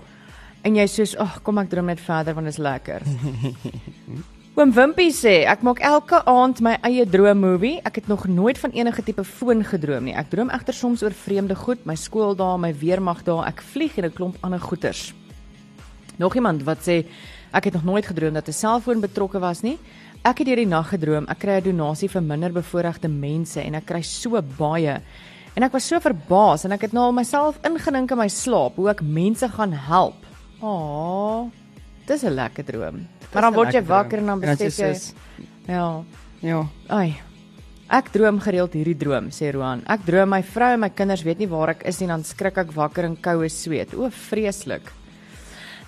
en 0.64 0.76
jy 0.76 0.88
soos 0.88 1.16
ag 1.18 1.42
kom 1.44 1.58
ek 1.60 1.70
droom 1.70 1.86
net 1.86 2.00
verder 2.00 2.34
want 2.34 2.46
dit 2.48 2.54
is 2.58 2.64
lekker. 2.64 3.02
Oom 4.60 4.74
Wimpie 4.76 5.14
sê 5.16 5.46
ek 5.48 5.62
maak 5.64 5.78
elke 5.88 6.18
aand 6.28 6.58
my 6.60 6.74
eie 6.84 7.06
droommovie. 7.08 7.78
Ek 7.88 8.02
het 8.02 8.10
nog 8.12 8.26
nooit 8.28 8.58
van 8.60 8.74
enige 8.76 9.06
tipe 9.08 9.24
foon 9.24 9.62
gedroom 9.64 10.10
nie. 10.10 10.16
Ek 10.20 10.28
droom 10.28 10.50
egter 10.52 10.76
soms 10.76 11.00
oor 11.06 11.14
vreemde 11.16 11.56
goed, 11.56 11.86
my 11.88 11.96
skooldae, 11.96 12.58
my 12.60 12.74
weermagdae, 12.76 13.38
ek 13.48 13.64
vlieg 13.64 13.96
en 13.96 14.10
'n 14.10 14.12
klomp 14.12 14.36
ander 14.44 14.60
goeters. 14.60 15.14
Nog 16.20 16.36
iemand 16.36 16.66
wat 16.68 16.84
sê 16.84 17.06
ek 17.54 17.72
het 17.72 17.74
nog 17.74 17.86
nooit 17.86 18.06
gedroom 18.06 18.34
dat 18.34 18.50
'n 18.50 18.52
selfoon 18.52 19.00
betrokke 19.00 19.40
was 19.40 19.62
nie. 19.64 19.80
Ek 20.26 20.40
het 20.40 20.48
deur 20.48 20.58
die 20.58 20.68
nag 20.68 20.90
gedroom 20.90 21.26
ek 21.30 21.40
kry 21.40 21.62
'n 21.62 21.64
donasie 21.64 22.10
vir 22.10 22.22
minderbevoorregte 22.22 23.08
mense 23.08 23.62
en 23.62 23.76
ek 23.76 23.86
kry 23.86 24.02
so 24.02 24.42
baie. 24.42 25.02
En 25.56 25.64
ek 25.64 25.72
was 25.72 25.88
so 25.88 25.98
verbaas 26.00 26.66
en 26.66 26.74
ek 26.74 26.82
het 26.82 26.92
nou 26.92 27.06
al 27.06 27.14
myself 27.14 27.58
ingedink 27.64 28.12
in 28.12 28.18
my 28.18 28.28
slaap 28.28 28.76
hoe 28.76 28.90
ek 28.90 29.02
mense 29.02 29.48
gaan 29.48 29.72
help. 29.72 30.26
Aa. 30.62 31.48
Dis 32.06 32.24
'n 32.24 32.36
lekker 32.36 32.66
droom. 32.66 33.19
Maar 33.34 33.42
dan 33.42 33.54
word 33.54 33.68
jy 33.74 33.80
lekker 33.80 33.86
droom. 33.86 33.98
wakker 33.98 34.18
en 34.20 34.26
dan 34.26 34.40
besef 34.40 34.78
jy 34.78 34.94
soos- 34.94 35.14
ja, 35.68 36.04
Ja. 36.42 36.66
ai. 36.90 37.16
Ek 37.90 38.12
droom 38.14 38.40
gereeld 38.40 38.74
hierdie 38.74 38.98
droom, 38.98 39.30
sê 39.34 39.52
Roan. 39.52 39.82
Ek 39.88 40.06
droom 40.06 40.30
my 40.30 40.44
vrou 40.44 40.74
en 40.74 40.80
my 40.80 40.90
kinders 40.90 41.24
weet 41.24 41.40
nie 41.40 41.48
waar 41.48 41.70
ek 41.70 41.84
is 41.86 42.00
nie, 42.00 42.08
dan 42.08 42.24
skrik 42.24 42.58
ek 42.58 42.72
wakker 42.72 43.04
in 43.06 43.16
koue 43.18 43.50
sweet. 43.50 43.94
O, 43.96 44.10
vreeslik. 44.10 44.82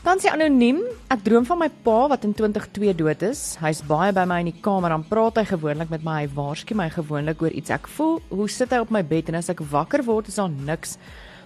Dan 0.04 0.18
sê 0.18 0.32
anoniem, 0.34 0.80
ek 1.12 1.22
droom 1.24 1.46
van 1.46 1.60
my 1.60 1.70
pa 1.70 2.08
wat 2.10 2.24
in 2.26 2.34
2002 2.34 2.94
dood 2.98 3.22
is. 3.22 3.56
Hy's 3.62 3.84
baie 3.86 4.12
by 4.12 4.26
my 4.26 4.40
in 4.40 4.48
die 4.50 4.62
kamer, 4.62 4.90
dan 4.90 5.04
praat 5.04 5.36
hy 5.38 5.44
gewoonlik 5.46 5.92
met 5.92 6.04
my. 6.04 6.24
Hy 6.26 6.28
waarsku 6.34 6.74
my 6.76 6.90
gewoonlik 6.90 7.40
oor 7.44 7.52
iets. 7.54 7.70
Ek 7.70 7.86
voel 7.88 8.20
hoe 8.32 8.48
sit 8.50 8.72
hy 8.72 8.80
op 8.82 8.90
my 8.90 9.04
bed 9.04 9.30
en 9.30 9.36
as 9.36 9.50
ek 9.54 9.60
wakker 9.60 10.02
word 10.04 10.28
is 10.28 10.36
daar 10.42 10.50
niks. 10.50 10.98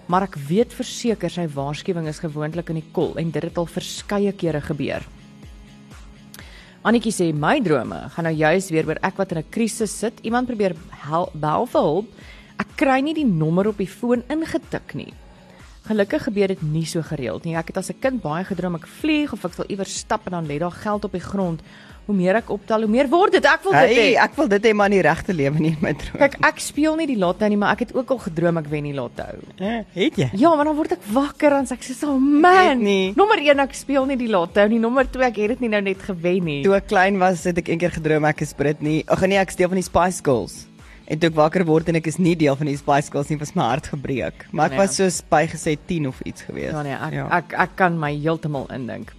Maar 0.08 0.24
ek 0.24 0.36
weet 0.48 0.72
verseker 0.72 1.30
sy 1.30 1.48
waarskuwing 1.48 2.08
is 2.08 2.20
gewoonlik 2.20 2.70
in 2.70 2.76
die 2.80 2.92
kol 2.94 3.16
en 3.18 3.30
dit 3.32 3.44
het 3.44 3.58
al 3.58 3.66
verskeie 3.66 4.32
kere 4.32 4.62
gebeur. 4.62 5.04
Annetjie 6.86 7.10
sê 7.10 7.26
my 7.34 7.56
drome 7.66 7.98
gaan 8.14 8.28
nou 8.28 8.32
juis 8.38 8.68
weer 8.70 8.86
oor 8.86 9.00
ek 9.02 9.16
wat 9.18 9.32
in 9.34 9.40
'n 9.40 9.50
krisis 9.50 9.90
sit. 9.90 10.20
Iemand 10.22 10.46
probeer 10.46 10.76
hel, 11.02 11.32
bel 11.34 11.66
vir 11.66 11.82
hulp. 11.82 12.08
Ek 12.60 12.68
kry 12.78 13.02
nie 13.02 13.16
die 13.16 13.26
nommer 13.26 13.68
op 13.68 13.78
die 13.78 13.90
foon 13.90 14.22
ingetik 14.30 14.94
nie. 14.94 15.12
Gelukkig 15.88 16.24
gebeur 16.26 16.48
dit 16.48 16.62
nie 16.62 16.86
so 16.86 17.02
gereeld 17.02 17.44
nie. 17.44 17.56
Ek 17.56 17.68
het 17.68 17.78
as 17.78 17.90
'n 17.90 18.00
kind 18.00 18.22
baie 18.22 18.46
gedroom 18.46 18.76
ek 18.76 18.86
vlieg 18.86 19.34
of 19.34 19.44
ek 19.46 19.54
sal 19.54 19.66
iewers 19.68 19.98
stap 19.98 20.28
en 20.28 20.32
dan 20.34 20.46
lê 20.46 20.60
daar 20.60 20.72
geld 20.72 21.06
op 21.06 21.12
die 21.12 21.20
grond. 21.20 21.60
Hoe 22.06 22.14
meer 22.16 22.36
ek 22.38 22.50
optel, 22.54 22.84
hoe 22.86 22.90
meer 22.92 23.08
word 23.10 23.32
dit. 23.34 23.46
Ek 23.50 23.64
wil 23.64 23.72
dit 23.74 23.82
Hey, 23.82 24.12
hê. 24.14 24.24
ek 24.24 24.36
wil 24.38 24.48
dit 24.48 24.64
hê 24.64 24.74
maar 24.78 24.92
in 24.92 25.00
die 25.00 25.02
regte 25.02 25.34
lewe 25.34 25.58
nie 25.60 25.72
in 25.72 25.78
my 25.82 25.94
droom. 25.94 26.20
Kyk, 26.22 26.36
ek 26.46 26.60
speel 26.62 26.96
nie 27.00 27.08
die 27.08 27.18
lotto 27.18 27.48
nie, 27.50 27.58
maar 27.58 27.72
ek 27.74 27.80
het 27.88 27.96
ook 27.96 28.12
al 28.12 28.20
gedroom 28.20 28.58
ek 28.62 28.68
wen 28.70 28.84
die 28.84 28.94
lotto. 28.94 29.24
Eh, 29.58 29.80
het 29.96 30.16
jy? 30.22 30.30
Ja, 30.38 30.52
maar 30.56 30.66
dan 30.70 30.76
word 30.78 30.92
ek 30.92 31.08
wakker 31.12 31.52
en 31.58 31.66
sê 31.66 31.72
ek 31.74 31.82
sê, 31.82 31.96
"Oh 32.08 32.20
man, 32.20 32.84
nie. 32.84 33.14
nommer 33.16 33.40
1 33.40 33.60
ek 33.60 33.74
speel 33.74 34.06
nie 34.06 34.18
die 34.18 34.28
lotto 34.30 34.68
nie, 34.68 34.78
nommer 34.80 35.06
2 35.10 35.24
ek 35.26 35.36
het 35.36 35.48
dit 35.50 35.60
nie 35.62 35.70
nou 35.70 35.82
net 35.82 35.98
gewen 35.98 36.44
nie." 36.46 36.64
Toe 36.64 36.76
ek 36.76 36.88
klein 36.88 37.18
was, 37.18 37.44
het 37.44 37.58
ek 37.58 37.70
eendag 37.70 37.94
gedroom 37.94 38.26
ek 38.26 38.42
is 38.42 38.54
Britney. 38.54 39.04
Ag 39.08 39.22
nee, 39.28 39.38
ek 39.40 39.50
is 39.50 39.56
deel 39.56 39.68
van 39.70 39.78
die 39.78 39.84
Spice 39.84 40.22
Girls. 40.24 40.68
En 41.08 41.18
toe 41.20 41.30
ek 41.30 41.36
wakker 41.36 41.66
word 41.66 41.90
en 41.90 41.96
ek 41.96 42.08
is 42.08 42.18
nie 42.18 42.36
deel 42.36 42.56
van 42.56 42.68
die 42.68 42.78
Spice 42.78 43.10
Girls 43.12 43.30
nie, 43.30 43.38
was 43.38 43.54
my 43.56 43.64
hart 43.64 43.88
gebreek. 43.88 44.46
Maar 44.52 44.66
ek 44.66 44.72
Nee. 44.72 44.78
was 44.80 44.96
soos 44.96 45.22
bygesê 45.32 45.78
10 45.88 46.08
of 46.08 46.22
iets 46.24 46.42
gewees. 46.44 46.72
Ja 46.72 46.82
nee, 46.84 46.94
ek 46.94 47.14
ja. 47.14 47.28
ek 47.32 47.54
ek 47.54 47.76
kan 47.76 48.00
my 48.00 48.12
heeltemal 48.16 48.68
indink. 48.72 49.12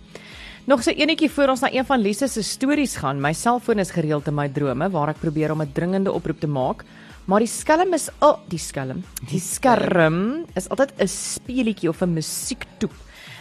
Nog 0.67 0.83
so 0.83 0.91
enetjie 0.91 1.29
voor 1.31 1.53
ons 1.53 1.61
na 1.63 1.69
een 1.71 1.87
van 1.87 2.01
Lise 2.03 2.27
se 2.27 2.43
stories 2.43 2.97
gaan. 2.99 3.21
My 3.23 3.31
selfoon 3.39 3.79
is 3.79 3.93
gereeld 3.95 4.27
in 4.27 4.35
my 4.35 4.49
drome 4.51 4.89
waar 4.91 5.13
ek 5.13 5.21
probeer 5.23 5.53
om 5.55 5.63
'n 5.63 5.71
dringende 5.73 6.11
oproep 6.13 6.41
te 6.41 6.49
maak, 6.51 6.83
maar 7.25 7.39
die 7.39 7.47
skelm 7.49 7.95
is 7.95 8.09
o, 8.19 8.27
oh, 8.27 8.39
die 8.49 8.59
skelm. 8.59 9.05
Die 9.31 9.39
skerm 9.39 10.45
is 10.57 10.69
altyd 10.69 10.93
'n 10.99 11.07
speelietjie 11.07 11.89
of 11.89 12.03
'n 12.03 12.13
musiektoep. 12.13 12.93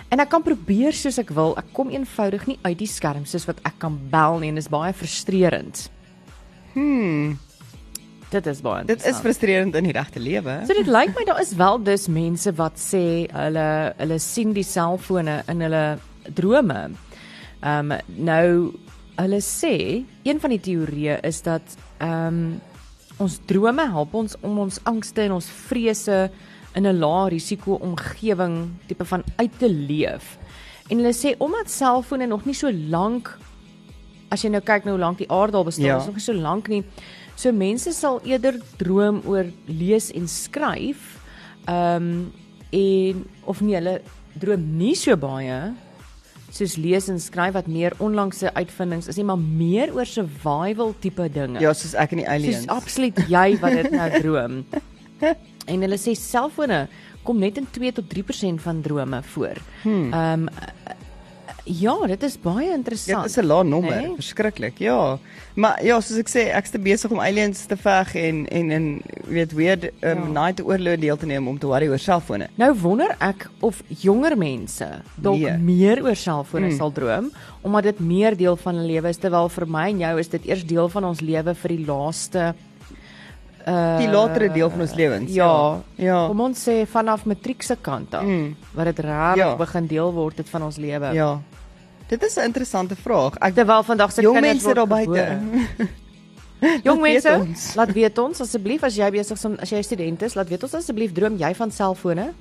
En 0.10 0.20
ek 0.20 0.30
kan 0.30 0.44
probeer 0.44 0.94
soos 0.94 1.18
ek 1.18 1.30
wil, 1.30 1.58
ek 1.58 1.66
kom 1.74 1.90
eenvoudig 1.90 2.46
nie 2.46 2.60
uit 2.62 2.78
die 2.78 2.88
skerm 2.88 3.26
soos 3.26 3.46
wat 3.46 3.58
ek 3.66 3.74
kan 3.80 4.00
bel 4.10 4.40
nie 4.40 4.50
en 4.50 4.56
dit 4.56 4.64
is 4.64 4.70
baie 4.70 4.94
frustrerend. 4.94 5.90
Hmm, 6.74 7.40
Dit 8.30 8.46
is 8.46 8.62
baie 8.62 8.86
dit 8.86 9.06
is 9.06 9.20
frustrerend 9.20 9.76
in 9.76 9.84
die 9.84 9.94
regte 9.94 10.20
lewe. 10.20 10.62
So 10.68 10.74
dit 10.74 10.88
lyk 10.88 11.16
my 11.18 11.26
daar 11.26 11.42
is 11.42 11.54
wel 11.56 11.84
dus 11.84 12.08
mense 12.08 12.52
wat 12.56 12.78
sê 12.78 13.28
hulle 13.32 13.94
hulle 13.98 14.20
sien 14.20 14.54
die 14.54 14.64
selfone 14.64 15.44
in 15.48 15.62
hulle 15.62 15.98
drome. 16.34 16.92
Ehm 17.66 17.92
um, 17.92 17.98
nou 18.26 18.74
hulle 19.16 19.40
sê 19.42 20.04
een 20.28 20.40
van 20.44 20.52
die 20.54 20.60
teorieë 20.60 21.20
is 21.26 21.42
dat 21.46 21.78
ehm 22.04 22.28
um, 22.28 22.62
ons 23.18 23.38
drome 23.48 23.86
help 23.88 24.14
ons 24.14 24.36
om 24.44 24.58
ons 24.60 24.80
angste 24.84 25.22
en 25.24 25.32
ons 25.38 25.46
vrese 25.70 26.30
in 26.76 26.84
'n 26.88 27.00
lae 27.00 27.30
risiko 27.32 27.78
omgewing 27.80 28.70
tipe 28.88 29.06
van 29.06 29.24
uit 29.38 29.60
te 29.60 29.70
leef. 29.70 30.38
En 30.90 30.98
hulle 30.98 31.14
sê 31.14 31.36
omdat 31.40 31.70
selfone 31.72 32.28
nog 32.28 32.46
nie 32.46 32.54
so 32.54 32.72
lank 32.72 33.38
as 34.30 34.42
jy 34.44 34.50
nou 34.50 34.62
kyk 34.62 34.84
nou 34.86 34.96
hoe 34.98 35.06
lank 35.06 35.18
die 35.18 35.30
aarde 35.32 35.58
al 35.58 35.64
bestaan, 35.64 35.86
Ja. 35.86 35.98
is 35.98 36.06
nog 36.06 36.16
nie 36.16 36.24
so 36.24 36.34
lank 36.34 36.68
nie. 36.68 36.84
So 37.36 37.52
mense 37.52 37.94
sal 37.94 38.20
eerder 38.24 38.60
droom 38.78 39.22
oor 39.26 39.46
lees 39.68 40.12
en 40.12 40.28
skryf. 40.28 41.20
Ehm 41.68 41.96
um, 42.04 42.32
en 42.72 43.26
of 43.46 43.62
nie 43.62 43.76
hulle 43.76 44.02
droom 44.40 44.78
nie 44.78 44.96
so 44.96 45.16
baie 45.16 45.74
soos 46.56 46.78
lees 46.80 47.10
en 47.12 47.20
skryf 47.20 47.56
wat 47.58 47.68
meer 47.68 47.96
onlangse 48.04 48.52
uitvindings 48.56 49.10
is 49.12 49.20
nie, 49.20 49.28
maar 49.28 49.42
meer 49.42 49.92
oor 49.96 50.08
survival 50.08 50.94
tipe 51.04 51.28
dinge. 51.34 51.60
Ja, 51.64 51.74
soos 51.76 51.96
ek 52.00 52.16
en 52.16 52.24
die 52.24 52.30
aliens. 52.32 52.64
Dis 52.64 52.72
absoluut 52.72 53.20
jy 53.32 53.48
wat 53.64 53.76
dit 53.82 53.92
nou 53.96 54.10
droom. 54.24 54.62
En 55.66 55.86
hulle 55.88 56.00
sê 56.00 56.16
selfone 56.20 56.86
kom 57.26 57.42
net 57.42 57.58
in 57.58 57.68
2 57.74 57.96
tot 57.98 58.12
3% 58.12 58.62
van 58.62 58.82
drome 58.86 59.22
voor. 59.34 59.60
Hmm. 59.84 60.14
Ehm 60.14 60.48
um, 60.48 60.50
ja, 61.66 61.96
dit 62.08 62.24
is 62.24 62.38
baie 62.42 62.68
Dit 62.68 62.76
interessant. 62.78 63.26
is 63.26 63.38
'n 63.38 63.46
lae 63.46 63.64
nommer, 63.64 64.02
Nee? 64.02 64.14
verskriklik. 64.16 64.78
Ja. 64.80 65.18
Maar 65.56 65.84
ja, 65.86 66.00
soos 66.02 66.18
ek 66.18 66.28
sê, 66.30 66.54
ek's 66.56 66.70
te 66.70 66.80
besig 66.80 67.12
om 67.12 67.20
aliens 67.20 67.66
te 67.66 67.78
veg 67.78 68.16
en 68.16 68.48
en 68.48 68.72
en 68.72 69.02
weet 69.28 69.52
weird 69.54 69.84
um, 69.84 70.34
Ja. 70.34 70.46
night 70.46 70.62
oorload 70.64 71.00
deel 71.02 71.18
te 71.18 71.26
neem 71.26 71.48
om 71.48 71.58
te 71.60 71.68
worry 71.68 71.88
oor 71.88 72.00
selfone. 72.00 72.48
Nou 72.56 72.74
wonder 72.82 73.16
ek 73.20 73.50
of 73.62 73.82
jonger 73.88 74.38
mense 74.38 74.88
dalk 75.16 75.40
Nee. 75.40 75.58
meer 75.58 76.04
oor 76.04 76.16
selfone 76.16 76.66
Mm. 76.70 76.78
sal 76.78 76.92
droom 76.92 77.32
omdat 77.64 77.84
dit 77.84 78.00
meer 78.00 78.38
deel 78.38 78.56
van 78.56 78.76
hulle 78.76 78.88
lewe 78.88 79.08
is 79.10 79.18
terwyl 79.18 79.50
vir 79.50 79.66
my 79.68 79.90
en 79.90 79.98
jou 80.00 80.20
is 80.20 80.28
dit 80.28 80.46
eers 80.46 80.66
deel 80.66 80.90
van 80.90 81.04
ons 81.04 81.22
lewe 81.22 81.56
vir 81.56 81.70
die 81.70 81.86
laaste 81.86 82.54
uh 83.68 83.98
Die 83.98 84.08
latere 84.08 84.52
deel 84.54 84.70
van 84.70 84.82
ons 84.82 84.94
lewens. 84.94 85.34
Ja. 85.34 85.80
Ja. 85.96 86.28
Kom 86.28 86.40
ons 86.40 86.68
sê 86.68 86.86
vanaf 86.88 87.26
matriek 87.26 87.64
se 87.64 87.76
kant 87.82 88.14
af 88.14 88.24
Mm. 88.24 88.56
wat 88.74 88.86
dit 88.86 89.00
regtig 89.00 89.36
Ja. 89.38 89.56
begin 89.56 89.88
deel 89.88 90.14
word 90.14 90.38
het 90.38 90.50
van 90.50 90.64
ons 90.64 90.78
lewe. 90.78 91.14
Ja. 91.14 91.40
Dit 92.08 92.24
is 92.24 92.36
'n 92.38 92.44
interessante 92.44 92.96
vraag. 92.96 93.36
Ek 93.42 93.54
Terwyl 93.56 93.84
vandag 93.84 94.12
se 94.12 94.22
kinders 94.22 94.42
mense 94.42 94.74
daar 94.74 94.88
buite. 94.88 95.40
Jong 96.84 97.02
mense, 97.02 97.48
laat 97.76 97.92
weet 97.94 98.18
ons 98.18 98.42
asseblief 98.42 98.84
as 98.84 98.96
jy 98.96 99.10
besig 99.12 99.38
is 99.38 99.46
as 99.60 99.70
jy 99.70 99.78
'n 99.78 99.84
student 99.84 100.22
is, 100.22 100.34
laat 100.36 100.50
weet 100.50 100.64
ons 100.64 100.74
asseblief 100.74 101.12
droom 101.14 101.38
jy 101.38 101.54
van 101.54 101.72
selfone? 101.72 102.34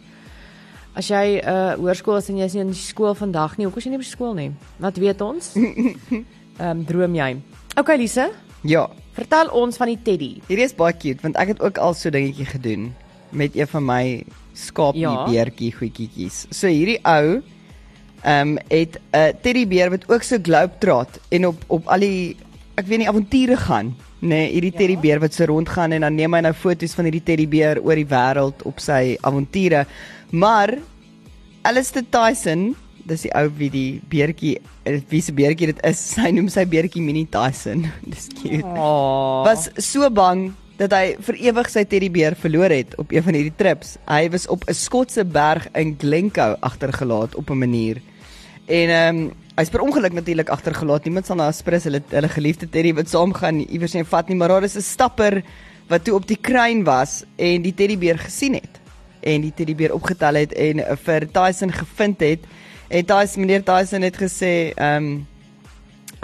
As 0.95 1.09
jy 1.09 1.41
'n 1.43 1.49
uh, 1.49 1.75
hoërskool 1.75 2.17
is 2.19 2.29
en 2.29 2.37
jy 2.37 2.45
is 2.45 2.53
nie 2.55 2.61
in 2.63 2.75
skool 2.75 3.15
vandag 3.15 3.57
nie, 3.59 3.67
hoekom 3.67 3.79
is 3.79 3.85
jy 3.85 3.91
nie 3.91 3.99
by 3.99 4.05
skool 4.05 4.35
nie? 4.35 4.53
Laat 4.81 4.97
weet 4.99 5.21
ons. 5.21 5.55
Ehm 5.57 6.25
um, 6.71 6.85
droom 6.85 7.15
jy? 7.15 7.37
Okay 7.77 7.97
Lise, 7.97 8.31
Ja. 8.63 8.89
Vertel 9.15 9.49
ons 9.55 9.77
van 9.81 9.89
die 9.93 9.99
teddy. 10.03 10.31
Hierdie 10.49 10.65
is 10.67 10.75
baie 10.77 10.93
cute 10.97 11.23
want 11.23 11.37
ek 11.41 11.55
het 11.55 11.61
ook 11.63 11.79
al 11.79 11.95
so 11.95 12.11
dingetjie 12.11 12.47
gedoen 12.47 12.93
met 13.35 13.57
een 13.57 13.67
van 13.67 13.85
my 13.87 14.25
skaapie 14.55 15.01
Ja. 15.03 15.25
beertjie 15.27 15.73
goedjies. 15.75 16.47
So 16.51 16.67
hierdie 16.71 16.99
ou 17.05 17.43
ehm 18.25 18.55
um, 18.55 18.59
het 18.71 18.99
'n 19.13 19.33
teddybeer 19.43 19.91
wat 19.91 20.09
ook 20.09 20.23
so 20.23 20.39
globetrot 20.43 21.19
en 21.31 21.47
op 21.47 21.65
op 21.69 21.87
al 21.89 22.01
die 22.01 22.37
ek 22.77 22.87
weet 22.87 22.99
nie 22.99 23.09
avonture 23.09 23.57
gaan. 23.57 23.95
Nee, 24.21 24.51
hierdie 24.53 24.73
Ja. 24.73 24.79
teddybeer 24.79 25.21
wat 25.21 25.35
so 25.35 25.45
rondgaan 25.45 25.93
en 25.93 26.01
dan 26.01 26.15
neem 26.15 26.35
hy 26.35 26.41
nou 26.41 26.53
foto's 26.55 26.95
van 26.95 27.05
hierdie 27.05 27.23
teddybeer 27.23 27.81
oor 27.83 27.95
die 27.95 28.07
wêreld 28.07 28.63
op 28.65 28.81
sy 28.81 29.17
avonture. 29.21 29.87
Maar 30.31 30.79
Alistair 31.63 32.05
Tyson, 32.11 32.75
dis 33.05 33.23
die 33.27 33.33
ou 33.37 33.49
wie 33.59 33.71
die 33.71 34.01
beertjie 34.09 34.59
eh, 34.85 35.01
wie 35.11 35.21
se 35.23 35.33
beertjie 35.33 35.67
dit 35.73 35.81
is. 35.85 36.03
Hy 36.23 36.31
noem 36.33 36.49
sy 36.49 36.65
beertjie 36.67 37.03
Mini 37.03 37.27
Tyson. 37.31 37.87
Dis 38.13 38.29
cute 38.41 38.65
Oh. 38.65 39.45
was 39.45 39.71
so 39.79 40.11
bang 40.11 40.53
dat 40.77 40.91
hy 40.91 41.15
vir 41.23 41.37
ewig 41.39 41.69
sy 41.71 41.85
teddybeer 41.87 42.35
verloor 42.35 42.73
het 42.75 42.97
op 42.99 43.13
een 43.15 43.23
van 43.23 43.37
hierdie 43.39 43.55
trips. 43.55 43.95
Hy 44.11 44.29
was 44.33 44.49
op 44.51 44.65
'n 44.67 44.75
Skotse 44.75 45.25
berg 45.25 45.69
in 45.75 45.95
Glencoe 45.99 46.57
agtergelaat 46.61 47.35
op 47.35 47.51
'n 47.51 47.59
manier. 47.59 48.01
En 48.67 48.89
ehm 48.91 49.17
um, 49.17 49.33
hy's 49.55 49.71
per 49.71 49.85
ongeluk 49.87 50.13
natuurlik 50.13 50.49
agtergelaat. 50.49 51.05
Niemand 51.05 51.27
sal 51.27 51.37
na 51.37 51.47
Aspris 51.47 51.85
hulle 51.85 52.03
hulle 52.11 52.29
geliefde 52.29 52.67
teddy 52.69 52.93
wat 52.95 53.09
saamgaan 53.09 53.61
iewers 53.69 53.93
heen 53.93 54.05
vat 54.05 54.29
nie, 54.29 54.37
maar 54.37 54.49
daar 54.49 54.65
is 54.65 54.77
'n 54.77 54.81
stapper 54.83 55.43
wat 55.89 56.05
toe 56.05 56.15
op 56.15 56.27
die 56.27 56.41
kruin 56.41 56.85
was 56.85 57.25
en 57.37 57.63
die 57.63 57.75
teddybeer 57.75 58.19
gesien 58.19 58.55
het 58.55 58.81
en 59.21 59.41
die 59.41 59.53
teddybeer 59.55 59.95
opgetel 59.95 60.35
het 60.35 60.53
en 60.53 60.79
uh, 60.79 60.97
vir 61.05 61.27
Tyson 61.33 61.73
gevind 61.73 62.21
het. 62.21 62.41
En 62.95 63.05
Tyson 63.05 63.43
meneer 63.43 63.65
Tyson 63.67 64.03
het 64.07 64.17
gesê 64.21 64.53
ehm 64.75 65.09
um, 65.15 65.27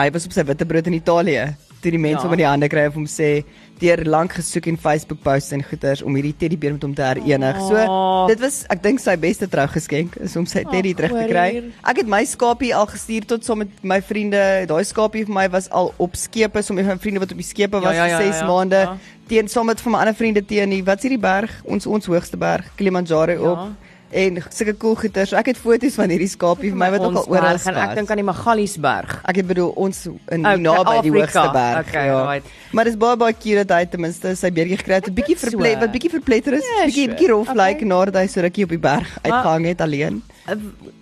hy 0.01 0.07
was 0.15 0.25
op 0.25 0.33
sy 0.33 0.45
witbrood 0.49 0.87
in 0.89 0.95
Italië 0.97 1.51
toe 1.83 1.91
die 1.93 1.99
mense 2.01 2.21
Ja. 2.23 2.25
hom 2.29 2.33
in 2.33 2.41
die 2.41 2.47
hande 2.49 2.69
kry 2.73 2.87
of 2.89 2.95
hom 2.97 3.05
sê 3.09 3.43
deur 3.81 4.01
lank 4.05 4.33
gesoek 4.37 4.67
en 4.69 4.77
Facebook 4.81 5.21
posts 5.25 5.53
en 5.53 5.63
goeters 5.65 6.03
om 6.05 6.15
hierdie 6.17 6.35
teddybeer 6.37 6.73
met 6.77 6.83
hom 6.85 6.95
te 6.95 7.03
herenig. 7.03 7.57
Oh. 7.61 7.69
So 7.69 8.29
dit 8.29 8.41
was 8.41 8.63
ek 8.73 8.83
dink 8.85 9.01
sy 9.01 9.17
beste 9.21 9.49
trougeskenk 9.49 10.17
is 10.25 10.37
om 10.37 10.47
sy 10.49 10.63
teddy 10.69 10.93
Ag, 10.93 10.97
terug 11.01 11.17
te 11.19 11.27
kry. 11.33 11.49
Ek 11.93 12.01
het 12.03 12.07
my 12.09 12.23
skapie 12.29 12.73
al 12.77 12.87
gestuur 12.93 13.27
tot 13.27 13.45
saam 13.45 13.59
met 13.65 13.69
my 13.83 14.01
vriende. 14.05 14.41
Daai 14.69 14.85
skapie 14.85 15.25
vir 15.29 15.35
my 15.35 15.49
was 15.53 15.69
al 15.71 15.93
op 15.99 16.17
skepe, 16.17 16.63
sommige 16.63 16.87
van 16.93 16.97
my 17.01 17.03
vriende 17.03 17.21
wat 17.25 17.33
op 17.33 17.41
die 17.41 17.49
skepe 17.51 17.77
Ja, 17.81 17.83
was 17.89 17.97
ja, 17.97 18.07
ja, 18.07 18.19
vir 18.21 18.33
6 18.33 18.41
ja, 18.41 18.47
maande 18.47 18.77
ja. 18.87 18.97
teen 19.29 19.49
saam 19.49 19.67
met 19.67 19.81
van 19.81 19.93
my 19.93 19.99
ander 20.05 20.15
vriende 20.15 20.45
teen 20.45 20.71
die 20.71 20.85
wat's 20.85 21.03
hierdie 21.03 21.21
berg? 21.21 21.51
Ons 21.65 21.87
ons 21.87 22.07
hoogste 22.07 22.37
berg, 22.37 22.69
Kilimanjaro 22.77 23.33
Ja. 23.33 23.51
op. 23.53 23.69
En 24.11 24.41
sulke 24.51 24.77
cool 24.77 24.95
goeters. 24.99 25.33
Ek 25.39 25.47
het 25.53 25.57
foto's 25.57 25.95
van 25.95 26.11
hierdie 26.11 26.27
skapie 26.29 26.71
vir 26.73 26.79
my 26.79 26.89
wat 26.91 27.01
ook 27.07 27.15
al 27.21 27.27
oral 27.31 27.59
en 27.63 27.77
ek 27.79 27.93
dink 27.95 28.11
aan 28.11 28.17
die 28.19 28.25
Magaliesberg. 28.27 29.21
Ek 29.31 29.39
bedoel 29.47 29.69
ons 29.79 30.01
in 30.07 30.15
Okay, 30.41 30.41
okay, 30.41 30.63
naby 30.65 30.95
die 31.07 31.13
hoogste 31.15 31.45
berg. 31.55 31.87
Okay, 31.89 32.07
ja. 32.07 32.25
right. 32.27 32.45
Maar 32.73 32.85
dis 32.91 32.97
baie 32.97 33.17
baie 33.17 33.33
cute 33.39 33.65
dat 33.65 33.77
hy 33.79 33.87
ten 33.87 34.01
minste 34.03 34.35
sy 34.35 34.51
beertjie 34.51 34.79
gekry 34.83 34.95
het. 34.99 35.07
'n 35.09 35.15
Bietjie 35.15 35.37
verplet, 35.39 35.75
so. 35.79 35.81
wat 35.87 35.93
bietjie 35.95 36.11
verpletter 36.11 36.53
is, 36.59 36.65
Ja, 36.67 36.85
bietjie 36.87 37.05
so. 37.07 37.11
bietjie 37.15 37.29
rof 37.31 37.49
Okay. 37.49 37.57
lyk 37.73 37.81
nadat 37.87 38.15
hy 38.19 38.27
so 38.27 38.41
rukkie 38.41 38.65
op 38.65 38.71
die 38.75 38.79
berg 38.83 39.19
uitgehang 39.23 39.65
het 39.67 39.81
alleen. 39.81 40.23
Uh, 40.49 40.55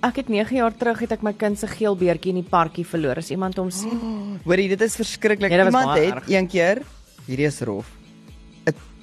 Ek 0.02 0.16
het 0.16 0.28
9 0.28 0.56
jaar 0.56 0.72
terug 0.76 0.98
het 1.00 1.12
ek 1.12 1.22
my 1.22 1.32
kind 1.32 1.58
se 1.58 1.66
geel 1.66 1.96
beertjie 1.96 2.30
in 2.36 2.42
die 2.42 2.48
parkie 2.50 2.84
verloor. 2.84 3.16
As 3.18 3.30
iemand 3.30 3.56
hom 3.56 3.70
sien. 3.70 4.38
Hoorie, 4.44 4.68
dit 4.68 4.80
is 4.80 4.94
verskriklik. 4.96 5.48
Was 5.50 5.66
Iemand 5.66 5.96
het 5.98 6.14
erg. 6.14 6.28
een 6.28 6.46
keer 6.46 6.82
hierdie 7.26 7.46
is 7.46 7.60
rof. 7.60 7.86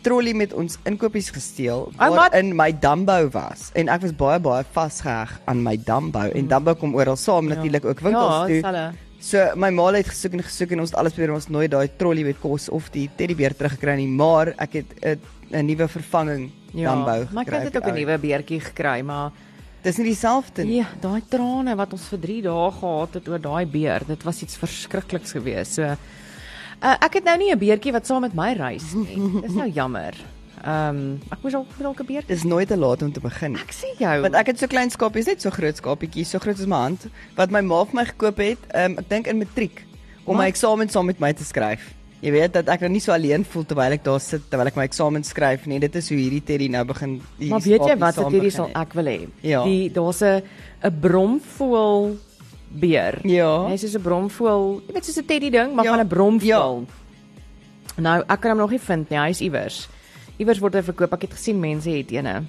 'n 0.06 0.10
Trolly 0.10 0.34
met 0.34 0.54
ons 0.54 0.78
inkopies 0.86 1.32
gesteel 1.34 1.92
wat? 1.98 2.14
waarin 2.16 2.56
my 2.56 2.72
Dumbo 2.72 3.30
was 3.34 3.72
en 3.74 3.90
ek 3.90 4.02
was 4.02 4.14
baie 4.14 4.40
baie 4.40 4.64
vasgeheg 4.72 5.40
aan 5.46 5.64
my 5.64 5.78
Dumbo 5.78 6.20
en 6.30 6.48
Dumbo 6.48 6.76
kom 6.76 6.94
oral 6.96 7.16
saam 7.16 7.48
natuurlik 7.48 7.86
ook 7.86 8.00
winkels 8.00 8.34
ja, 8.34 8.46
toe. 8.46 8.62
hulle. 8.66 8.94
So 9.20 9.56
my 9.56 9.72
ma 9.72 9.92
het 9.92 10.06
gesoek 10.08 10.34
en 10.34 10.44
gesoek 10.44 10.72
en 10.72 10.80
ons 10.80 10.90
het 10.90 11.00
alles 11.00 11.14
probeer 11.14 11.34
ons 11.34 11.48
nooit 11.50 11.72
daai 11.72 11.90
trolly 11.98 12.24
met 12.24 12.40
kos 12.40 12.70
of 12.70 12.92
die 12.92 13.10
teddybeer 13.18 13.56
teruggekry 13.58 13.96
nie, 13.96 14.08
maar 14.08 14.54
ek 14.58 14.74
het 14.74 15.20
'n 15.52 15.66
nuwe 15.66 15.88
vervanging 15.88 16.52
Ja, 16.74 16.94
Dumbo 16.94 17.28
maar 17.32 17.44
ek 17.44 17.50
gekry 17.50 17.64
het 17.64 17.74
vir 17.74 17.82
ook 17.82 17.88
'n 17.88 17.96
nuwe 17.96 18.18
beertjie 18.18 18.62
gekry, 18.62 19.02
maar 19.02 19.32
Dis 19.82 19.98
nie 19.98 20.06
dieselfde 20.06 20.64
nie. 20.66 20.78
ja, 20.78 20.88
daai 21.02 21.22
trane 21.30 21.76
wat 21.76 21.94
ons 21.94 22.08
vir 22.08 22.20
3 22.20 22.42
dae 22.42 22.72
gehad 22.72 23.14
het 23.14 23.28
oor 23.28 23.40
daai 23.40 23.66
beer, 23.66 24.02
dit 24.08 24.24
was 24.24 24.42
iets 24.42 24.58
verskrikliks 24.58 25.32
geweest. 25.32 25.74
So 25.74 25.96
uh, 26.86 26.96
ek 27.08 27.20
het 27.20 27.28
nou 27.28 27.38
nie 27.42 27.52
'n 27.52 27.60
beertjie 27.60 27.92
wat 27.92 28.06
saam 28.06 28.22
met 28.22 28.34
my 28.38 28.54
reis 28.54 28.94
nie. 28.94 29.18
Dis 29.42 29.54
nou 29.58 29.70
jammer. 29.70 30.14
Ehm 30.66 30.98
um, 30.98 31.20
ek 31.30 31.42
moes 31.44 31.54
al 31.54 31.66
dalk 31.78 32.00
'n 32.02 32.06
beertjie. 32.06 32.36
Dis 32.36 32.44
nooit 32.44 32.68
te 32.68 32.78
laat 32.78 33.02
om 33.02 33.12
te 33.12 33.20
begin. 33.20 33.56
Ek 33.56 33.74
sê 33.74 33.92
jou. 33.98 34.22
Want 34.22 34.36
ek 34.36 34.48
het 34.48 34.60
so 34.60 34.68
klein 34.68 34.90
skapies, 34.90 35.26
net 35.26 35.42
so 35.42 35.50
groot 35.50 35.76
skapietjies, 35.76 36.30
so 36.30 36.40
groot 36.40 36.58
soos 36.58 36.68
my 36.68 36.82
hand, 36.90 37.08
wat 37.36 37.52
my 37.52 37.62
ma 37.62 37.84
vir 37.86 37.96
my 37.96 38.06
gekoop 38.06 38.38
het, 38.38 38.60
um, 38.74 38.98
ek 38.98 39.10
dink 39.10 39.28
in 39.28 39.38
matriek 39.38 39.86
om 40.26 40.38
my 40.38 40.48
eksamen 40.50 40.90
saam 40.90 41.06
met 41.06 41.20
my 41.20 41.34
te 41.34 41.44
skryf. 41.44 41.94
Jy 42.24 42.32
weet 42.32 42.54
dat 42.54 42.70
ek 42.72 42.82
nou 42.82 42.90
nie 42.96 43.02
so 43.04 43.14
alleen 43.14 43.44
voel 43.46 43.66
terwyl 43.70 43.94
ek 43.94 44.04
daar 44.04 44.22
sit 44.24 44.48
terwyl 44.50 44.72
ek 44.72 44.78
my 44.80 44.86
eksamen 44.88 45.24
skryf 45.24 45.68
nie. 45.70 45.80
Dit 45.84 45.96
is 46.00 46.10
hoe 46.10 46.18
hierdie 46.18 46.42
Teddy 46.42 46.70
nou 46.74 46.84
begin 46.90 47.20
Maar 47.38 47.62
weet 47.62 47.86
jy 47.86 47.98
wat 48.02 48.16
dit 48.16 48.32
hierdie 48.38 48.54
sal 48.56 48.72
ek 48.74 48.96
wil 48.98 49.06
hê? 49.06 49.20
Ja. 49.46 49.64
Die 49.68 49.92
daar's 49.94 50.24
'n 50.24 50.42
'n 50.84 51.00
bromvoël 51.02 52.18
beer. 52.70 53.20
Ja. 53.24 53.68
Hy 53.68 53.74
is 53.74 53.82
soos 53.82 53.96
'n 53.96 54.02
bromvoël, 54.02 54.82
jy 54.88 54.94
weet 54.94 55.06
soos 55.06 55.18
'n 55.18 55.26
teddy 55.26 55.50
ding, 55.50 55.74
maar 55.76 55.86
Ja. 55.86 55.92
van 55.96 56.00
'n 56.06 56.08
bromvoël. 56.08 56.86
Nou, 57.98 58.24
ek 58.28 58.40
kan 58.42 58.52
hom 58.52 58.58
nog 58.60 58.72
nie 58.72 58.80
vind 58.80 59.10
nie. 59.10 59.18
Hy 59.20 59.30
is 59.30 59.42
iewers. 59.42 59.88
Iewers 60.38 60.60
word 60.60 60.74
hy 60.74 60.82
verkoop. 60.82 61.14
Ek 61.14 61.22
het 61.22 61.34
gesien 61.34 61.60
mense 61.60 61.90
het 61.90 62.12
eene. 62.12 62.44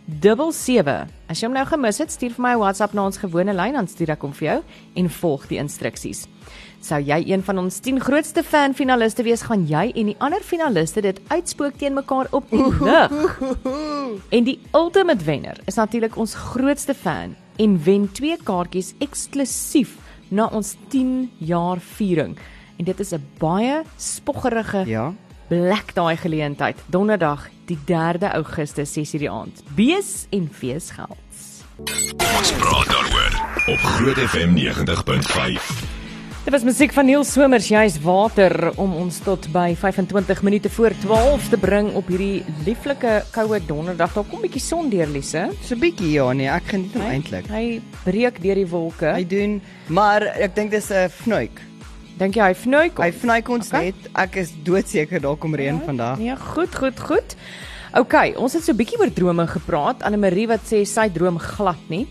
433877. 0.06 1.10
As 1.30 1.42
jy 1.42 1.48
hom 1.48 1.56
nou 1.58 1.66
gemis 1.66 1.98
het, 2.02 2.12
stuur 2.14 2.36
vir 2.36 2.44
my 2.44 2.54
'n 2.54 2.60
WhatsApp 2.60 2.94
na 2.94 3.06
ons 3.06 3.18
gewone 3.18 3.54
lyn, 3.54 3.74
dan 3.74 3.88
stuur 3.88 4.12
ek 4.12 4.22
hom 4.22 4.34
vir 4.34 4.48
jou 4.48 4.64
en 4.96 5.10
volg 5.10 5.48
die 5.48 5.58
instruksies. 5.58 6.28
Sou 6.80 7.02
jy 7.02 7.24
een 7.26 7.42
van 7.42 7.58
ons 7.58 7.80
10 7.80 8.00
grootste 8.00 8.44
fan 8.44 8.74
finaliste 8.74 9.24
wees, 9.24 9.42
gaan 9.42 9.66
jy 9.66 9.92
en 9.96 10.06
die 10.06 10.16
ander 10.20 10.42
finaliste 10.42 11.02
dit 11.02 11.20
uitspook 11.30 11.78
teen 11.78 11.94
mekaar 11.94 12.28
op 12.32 12.50
die 12.52 12.62
lig. 12.62 13.40
En 14.30 14.44
die 14.44 14.60
ultimate 14.74 15.26
wenner 15.26 15.58
is 15.66 15.76
natuurlik 15.76 16.16
ons 16.18 16.36
grootste 16.36 16.94
fan 16.94 17.36
en 17.58 17.84
wen 17.84 18.12
twee 18.12 18.38
kaartjies 18.38 18.94
eksklusief 19.00 19.98
na 20.30 20.48
ons 20.48 20.76
10 20.90 21.32
jaar 21.40 21.80
viering. 21.80 22.38
En 22.78 22.86
dit 22.86 23.00
is 23.00 23.14
'n 23.14 23.24
baie 23.40 23.84
spoggerige 23.98 24.86
Ja. 24.86 25.14
Black 25.48 25.94
daai 25.94 26.18
geleentheid, 26.18 26.76
donderdag 26.90 27.50
die 27.66 27.80
3de 27.86 28.32
Augustus 28.32 28.94
6:00 28.94 29.20
die 29.20 29.30
aand. 29.30 29.64
Bees 29.76 30.28
en 30.30 30.50
feesgeld. 30.52 31.18
Ons 31.78 32.52
praat 32.52 32.88
daaroor 32.88 33.34
op 33.68 33.80
Groot 33.80 34.18
FM 34.18 34.54
90.5. 34.54 35.94
Dit 36.46 36.54
was 36.54 36.64
musiek 36.64 36.92
van 36.94 37.08
Neil 37.10 37.24
Somers, 37.26 37.68
jy's 37.74 37.96
water 38.04 38.70
om 38.78 38.92
ons 38.94 39.16
tot 39.26 39.48
by 39.50 39.72
25 39.76 40.44
minute 40.46 40.70
voor 40.70 40.94
12 41.02 41.48
te 41.50 41.58
bring 41.58 41.88
op 41.98 42.08
hierdie 42.08 42.44
lieflike 42.68 43.24
koue 43.34 43.60
donderdag. 43.66 44.14
Daar 44.14 44.28
kom 44.30 44.40
'n 44.40 44.42
bietjie 44.46 44.62
son 44.62 44.90
deur, 44.90 45.08
Lise. 45.08 45.50
So 45.64 45.74
'n 45.76 45.80
bietjie 45.80 46.12
ja 46.12 46.32
nee, 46.34 46.48
ek 46.48 46.64
geniet 46.68 46.94
hom 46.94 47.02
eintlik. 47.02 47.48
Hy 47.48 47.82
breek 48.04 48.42
deur 48.42 48.56
die 48.56 48.68
wolke. 48.68 49.06
Hy 49.06 49.26
doen, 49.26 49.62
maar 49.88 50.22
ek 50.22 50.56
dink 50.56 50.72
dis 50.72 50.92
'n 50.92 51.10
fnuik. 51.10 51.62
Dink 52.18 52.36
jy 52.36 52.42
hy 52.48 52.54
vnoek? 52.56 53.00
Hy 53.04 53.12
fnuik 53.12 53.50
ons 53.50 53.68
Okay. 53.74 53.86
net. 53.92 53.96
Ek 54.16 54.36
is 54.38 54.52
doodseker 54.64 55.20
daar 55.20 55.36
kom 55.36 55.56
reën 55.56 55.82
vandag. 55.84 56.20
Ja, 56.20 56.36
goed, 56.36 56.76
goed, 56.76 57.00
goed. 57.00 57.36
OK, 57.96 58.14
ons 58.38 58.54
het 58.54 58.64
so 58.64 58.72
'n 58.72 58.78
bietjie 58.78 59.00
oor 59.00 59.10
drome 59.12 59.48
gepraat. 59.48 60.04
Anne 60.04 60.18
Marie 60.18 60.48
wat 60.48 60.62
sê 60.64 60.86
sy 60.86 61.10
droom 61.10 61.38
glad 61.40 61.80
nie. 61.90 62.08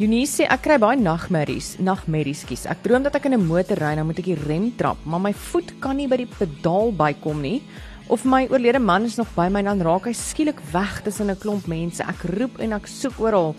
Eunice 0.00 0.42
sê 0.42 0.46
ek 0.50 0.62
kry 0.62 0.78
baie 0.78 0.96
nagmerries, 0.98 1.76
nagmerries 1.78 2.44
kies. 2.44 2.66
Ek 2.66 2.82
droom 2.82 3.02
dat 3.04 3.14
ek 3.14 3.26
in 3.26 3.34
'n 3.34 3.46
motor 3.46 3.76
ry 3.76 3.90
en 3.92 3.96
dan 3.98 4.06
moet 4.06 4.18
ek 4.18 4.24
die 4.24 4.34
rem 4.48 4.72
trap, 4.76 4.96
maar 5.04 5.20
my 5.20 5.32
voet 5.32 5.72
kan 5.80 5.96
nie 5.96 6.08
by 6.08 6.16
die 6.16 6.26
pedaal 6.26 6.92
bykom 6.92 7.40
nie. 7.40 7.62
Of 8.08 8.24
my 8.24 8.48
oorlede 8.50 8.80
man 8.80 9.04
is 9.04 9.16
nog 9.16 9.28
by 9.36 9.48
my 9.48 9.62
dan 9.62 9.80
raak 9.80 10.04
hy 10.06 10.12
skielik 10.12 10.58
weg 10.72 11.02
tussen 11.04 11.30
'n 11.30 11.36
klomp 11.38 11.66
mense. 11.68 12.00
Ek 12.02 12.22
roep 12.38 12.58
en 12.58 12.72
ek 12.72 12.86
soek 12.86 13.20
oral, 13.20 13.54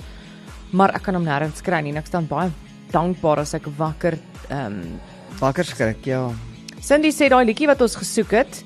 maar 0.72 0.94
ek 0.94 1.04
kan 1.04 1.14
hom 1.16 1.24
nêrens 1.26 1.62
kry 1.62 1.82
nie 1.82 1.92
en 1.92 1.98
ek 1.98 2.08
staan 2.08 2.28
baie 2.28 2.52
dankbaar 2.92 3.40
as 3.40 3.54
ek 3.54 3.66
wakker 3.78 4.18
ehm 4.50 4.66
um, 4.66 5.00
Wakker 5.44 5.68
skrik, 5.68 6.06
ja. 6.08 6.22
Cindy 6.84 7.12
sê 7.16 7.28
daai 7.32 7.44
liedjie 7.50 7.68
wat 7.68 7.82
ons 7.84 7.96
gesoek 8.00 8.32
het, 8.38 8.62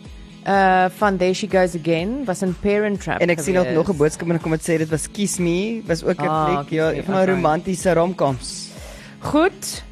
uh 0.48 0.88
van 1.00 1.18
There 1.20 1.34
She 1.36 1.48
Goes 1.52 1.74
Again 1.76 2.24
was 2.28 2.44
'n 2.44 2.54
Parent 2.62 3.02
Trap. 3.02 3.20
En 3.22 3.30
ek 3.30 3.40
sien 3.44 3.58
ook 3.58 3.72
nog 3.74 3.90
'n 3.90 3.98
boodskap 3.98 4.30
en 4.30 4.40
kom 4.40 4.52
dit 4.52 4.62
sê 4.62 4.78
dit 4.78 4.90
was 4.90 5.08
Kiss 5.12 5.38
Me, 5.40 5.82
was 5.88 6.04
ook 6.04 6.20
'n 6.22 6.28
Ah, 6.28 6.46
fliek, 6.46 6.70
ja, 6.72 6.92
Me, 6.92 7.04
van 7.04 7.16
'n 7.16 7.22
okay. 7.22 7.34
romantiese 7.34 7.94
romcoms. 7.94 8.70
Goed. 9.20 9.84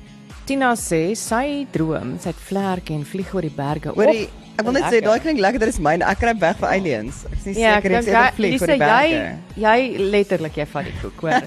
Tina 0.45 0.75
sê 0.75 1.15
sy 1.17 1.65
droom, 1.71 2.19
sy 2.21 2.27
het 2.29 2.35
vlerke 2.37 2.93
en 2.93 3.03
vlieg 3.03 3.33
oor 3.33 3.41
die 3.41 3.49
berge 3.55 3.89
op. 3.89 3.95
Hoorie, 3.95 4.29
ek 4.57 4.63
wil 4.63 4.73
net 4.73 4.83
sê 4.83 4.91
Lekker. 4.91 5.01
daai 5.09 5.19
klink 5.19 5.39
lekker, 5.39 5.59
dit 5.59 5.69
is 5.69 5.79
myne. 5.79 6.03
Ek 6.05 6.19
kry 6.19 6.33
weg 6.39 6.57
vir 6.57 6.69
aliens. 6.69 7.25
Ek 7.25 7.37
is 7.37 7.45
nie 7.45 7.63
Ja, 7.63 7.75
seker 7.81 7.91
ek 7.91 7.97
ek 7.97 8.03
sê 8.03 8.11
dink 8.13 8.25
dit 8.25 8.35
vlieg 8.35 8.61
oor 8.61 8.67
die 8.67 8.77
jy 8.77 9.09
berge. 9.09 9.37
jy 9.57 9.97
letterlik 10.11 10.55
jy 10.55 10.65
vat 10.65 10.85
die 10.85 10.93
koek, 11.01 11.21
hoor. 11.21 11.41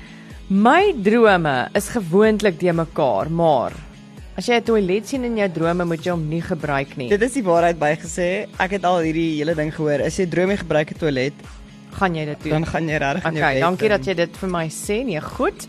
My 0.50 0.92
drome 1.02 1.68
is 1.74 1.88
gewoonlik 1.88 2.58
de 2.58 2.72
mekaar, 2.72 3.30
maar 3.30 3.72
as 4.36 4.46
jy 4.48 4.54
'n 4.58 4.62
toilet 4.64 5.06
sien 5.08 5.24
in 5.24 5.36
jou 5.36 5.48
drome, 5.48 5.84
moet 5.84 6.02
jy 6.04 6.10
hom 6.10 6.28
nie 6.28 6.42
gebruik 6.42 6.96
nie. 6.96 7.08
Dit 7.08 7.22
is 7.22 7.32
die 7.34 7.42
waarheid 7.42 7.78
bygesê. 7.78 8.46
Ek 8.58 8.70
het 8.72 8.84
al 8.84 9.00
hierdie 9.00 9.36
hele 9.38 9.54
ding 9.54 9.72
gehoor. 9.72 10.00
As 10.02 10.16
jy 10.18 10.26
droom 10.26 10.50
jy 10.50 10.56
gebruik 10.56 10.90
'n 10.90 10.98
toilet, 10.98 11.32
gaan 11.92 12.14
jy 12.14 12.24
dit 12.24 12.42
doen. 12.42 12.50
dan 12.50 12.66
gaan 12.66 12.88
jy 12.88 12.96
regtig 12.98 13.24
in 13.24 13.34
jou 13.34 13.44
Okay, 13.44 13.60
dankie 13.60 13.88
dat 13.88 14.04
jy 14.04 14.14
dit 14.14 14.36
vir 14.36 14.48
my 14.50 14.66
sê. 14.68 15.04
Nee, 15.04 15.20
goed. 15.20 15.68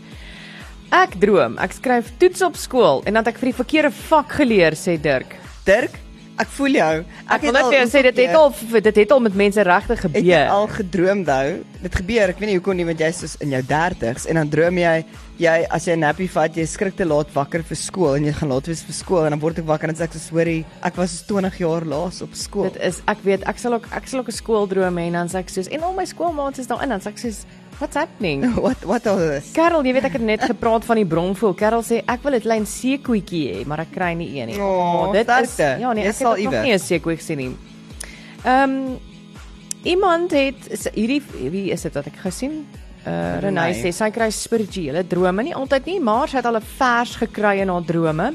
Ek 0.92 1.18
droom, 1.20 1.58
ek 1.58 1.72
skryf 1.72 2.10
toets 2.18 2.42
op 2.42 2.56
skool 2.56 3.02
en 3.06 3.14
dan 3.14 3.24
het 3.24 3.34
ek 3.34 3.38
vir 3.40 3.50
die 3.52 3.64
verkeerde 3.64 3.90
vak 3.90 4.28
geleer, 4.32 4.72
sê 4.72 4.96
Dirk. 5.00 5.34
Dirk, 5.64 5.90
ek 6.38 6.46
voel 6.48 6.68
jou. 6.74 7.04
Ek 7.28 7.42
wil 7.42 7.52
net 7.52 7.62
vir 7.64 7.72
jou 7.72 7.86
sê 7.86 8.02
dit 8.02 8.16
het 8.16 8.34
al 8.36 8.54
dit 8.82 8.96
het 8.96 9.10
al 9.10 9.20
met 9.20 9.34
mense 9.34 9.62
regtig 9.62 9.98
Ek 9.98 10.02
het 10.02 10.12
gebeur. 10.22 10.48
al 10.48 10.66
gedroom 10.68 11.24
dou. 11.24 11.64
Dit 11.82 11.94
gebeur, 11.94 12.28
ek 12.28 12.38
weet 12.38 12.48
nie 12.48 12.56
hoekom 12.58 12.76
nie 12.76 12.84
want 12.84 12.98
jy's 12.98 13.18
soos 13.18 13.36
in 13.40 13.50
jou 13.50 13.62
30s 13.62 14.26
en 14.28 14.34
dan 14.34 14.48
droom 14.48 14.78
jy 14.78 15.04
jy 15.38 15.66
as 15.70 15.86
jy 15.86 15.92
'n 15.96 16.00
nappie 16.00 16.28
vat, 16.32 16.56
jy 16.56 16.64
skrik 16.64 16.96
te 16.96 17.04
laat 17.04 17.28
wakker 17.34 17.62
vir 17.62 17.76
skool 17.76 18.16
en 18.16 18.24
jy 18.24 18.32
gaan 18.32 18.48
laat 18.48 18.66
wees 18.66 18.82
vir 18.82 18.94
skool 18.94 19.24
en 19.26 19.30
dan 19.30 19.40
word 19.40 19.58
ek 19.58 19.66
wakker 19.66 19.88
en 19.88 19.94
sê 19.94 20.04
ek 20.04 20.12
so 20.12 20.18
sorry, 20.18 20.64
ek 20.82 20.96
was 20.96 21.10
soos 21.10 21.26
20 21.28 21.58
jaar 21.60 21.84
laas 21.84 22.22
op 22.22 22.32
skool. 22.34 22.70
Dit 22.70 22.80
is 22.82 23.02
ek 23.06 23.18
weet 23.24 23.44
ek 23.46 23.58
sal 23.58 23.74
ook 23.74 23.86
ek 23.92 24.08
sal 24.08 24.20
ook 24.20 24.28
'n 24.28 24.32
skooldroom 24.32 24.96
hê 24.96 25.06
en 25.06 25.12
dan 25.12 25.28
sê 25.28 25.38
ek 25.38 25.48
soos 25.50 25.68
en 25.68 25.82
al 25.82 25.92
my 25.92 26.04
skoolmaats 26.04 26.58
is 26.58 26.66
daar 26.66 26.82
in 26.82 26.88
dan 26.88 27.00
sê 27.00 27.08
ek 27.08 27.18
soos 27.18 27.44
what's 27.78 27.96
happening? 27.96 28.42
What 28.64 28.84
what 28.84 29.06
all 29.06 29.18
this? 29.18 29.52
Karel, 29.52 29.84
jy 29.84 29.92
weet 29.92 30.04
ek 30.04 30.12
het 30.12 30.22
net 30.22 30.42
gepraat 30.52 30.84
van 30.84 30.96
die 30.96 31.04
bronvoel. 31.04 31.54
Karel 31.54 31.82
sê 31.82 32.02
ek 32.06 32.22
wil 32.24 32.34
'n 32.34 32.40
klein 32.40 32.64
seekoetjie 32.66 33.44
hê, 33.52 33.66
maar 33.66 33.80
ek 33.80 33.92
kry 33.92 34.14
nie 34.14 34.40
een 34.40 34.48
nie. 34.48 34.58
Oh, 34.60 35.12
dit 35.12 35.28
is 35.28 35.52
sterkte. 35.52 35.80
ja 35.80 35.92
nee, 35.92 36.08
ek 36.08 36.14
sal 36.14 36.36
nog 36.36 36.62
nie 36.62 36.72
'n 36.72 36.78
seekoe 36.78 37.16
gesien 37.16 37.38
nie. 37.38 37.56
Ehm 38.44 38.70
um, 38.70 38.98
iemand 39.84 40.32
het 40.32 40.90
hierdie 40.94 41.22
wie 41.50 41.70
is 41.70 41.82
dit 41.82 41.94
wat 41.94 42.06
ek 42.06 42.16
gesien? 42.24 42.66
Uh 43.06 43.38
Renay 43.40 43.72
Renay. 43.72 43.82
sê 43.82 43.92
sy 43.94 44.10
kry 44.10 44.30
spirituele 44.30 45.04
drome, 45.06 45.42
nie 45.42 45.54
altyd 45.54 45.86
nie, 45.86 46.00
maar 46.00 46.28
sy 46.28 46.36
het 46.38 46.46
al 46.46 46.56
'n 46.56 46.62
vers 46.78 47.16
gekry 47.16 47.60
in 47.62 47.68
haar 47.68 47.82
drome. 47.86 48.34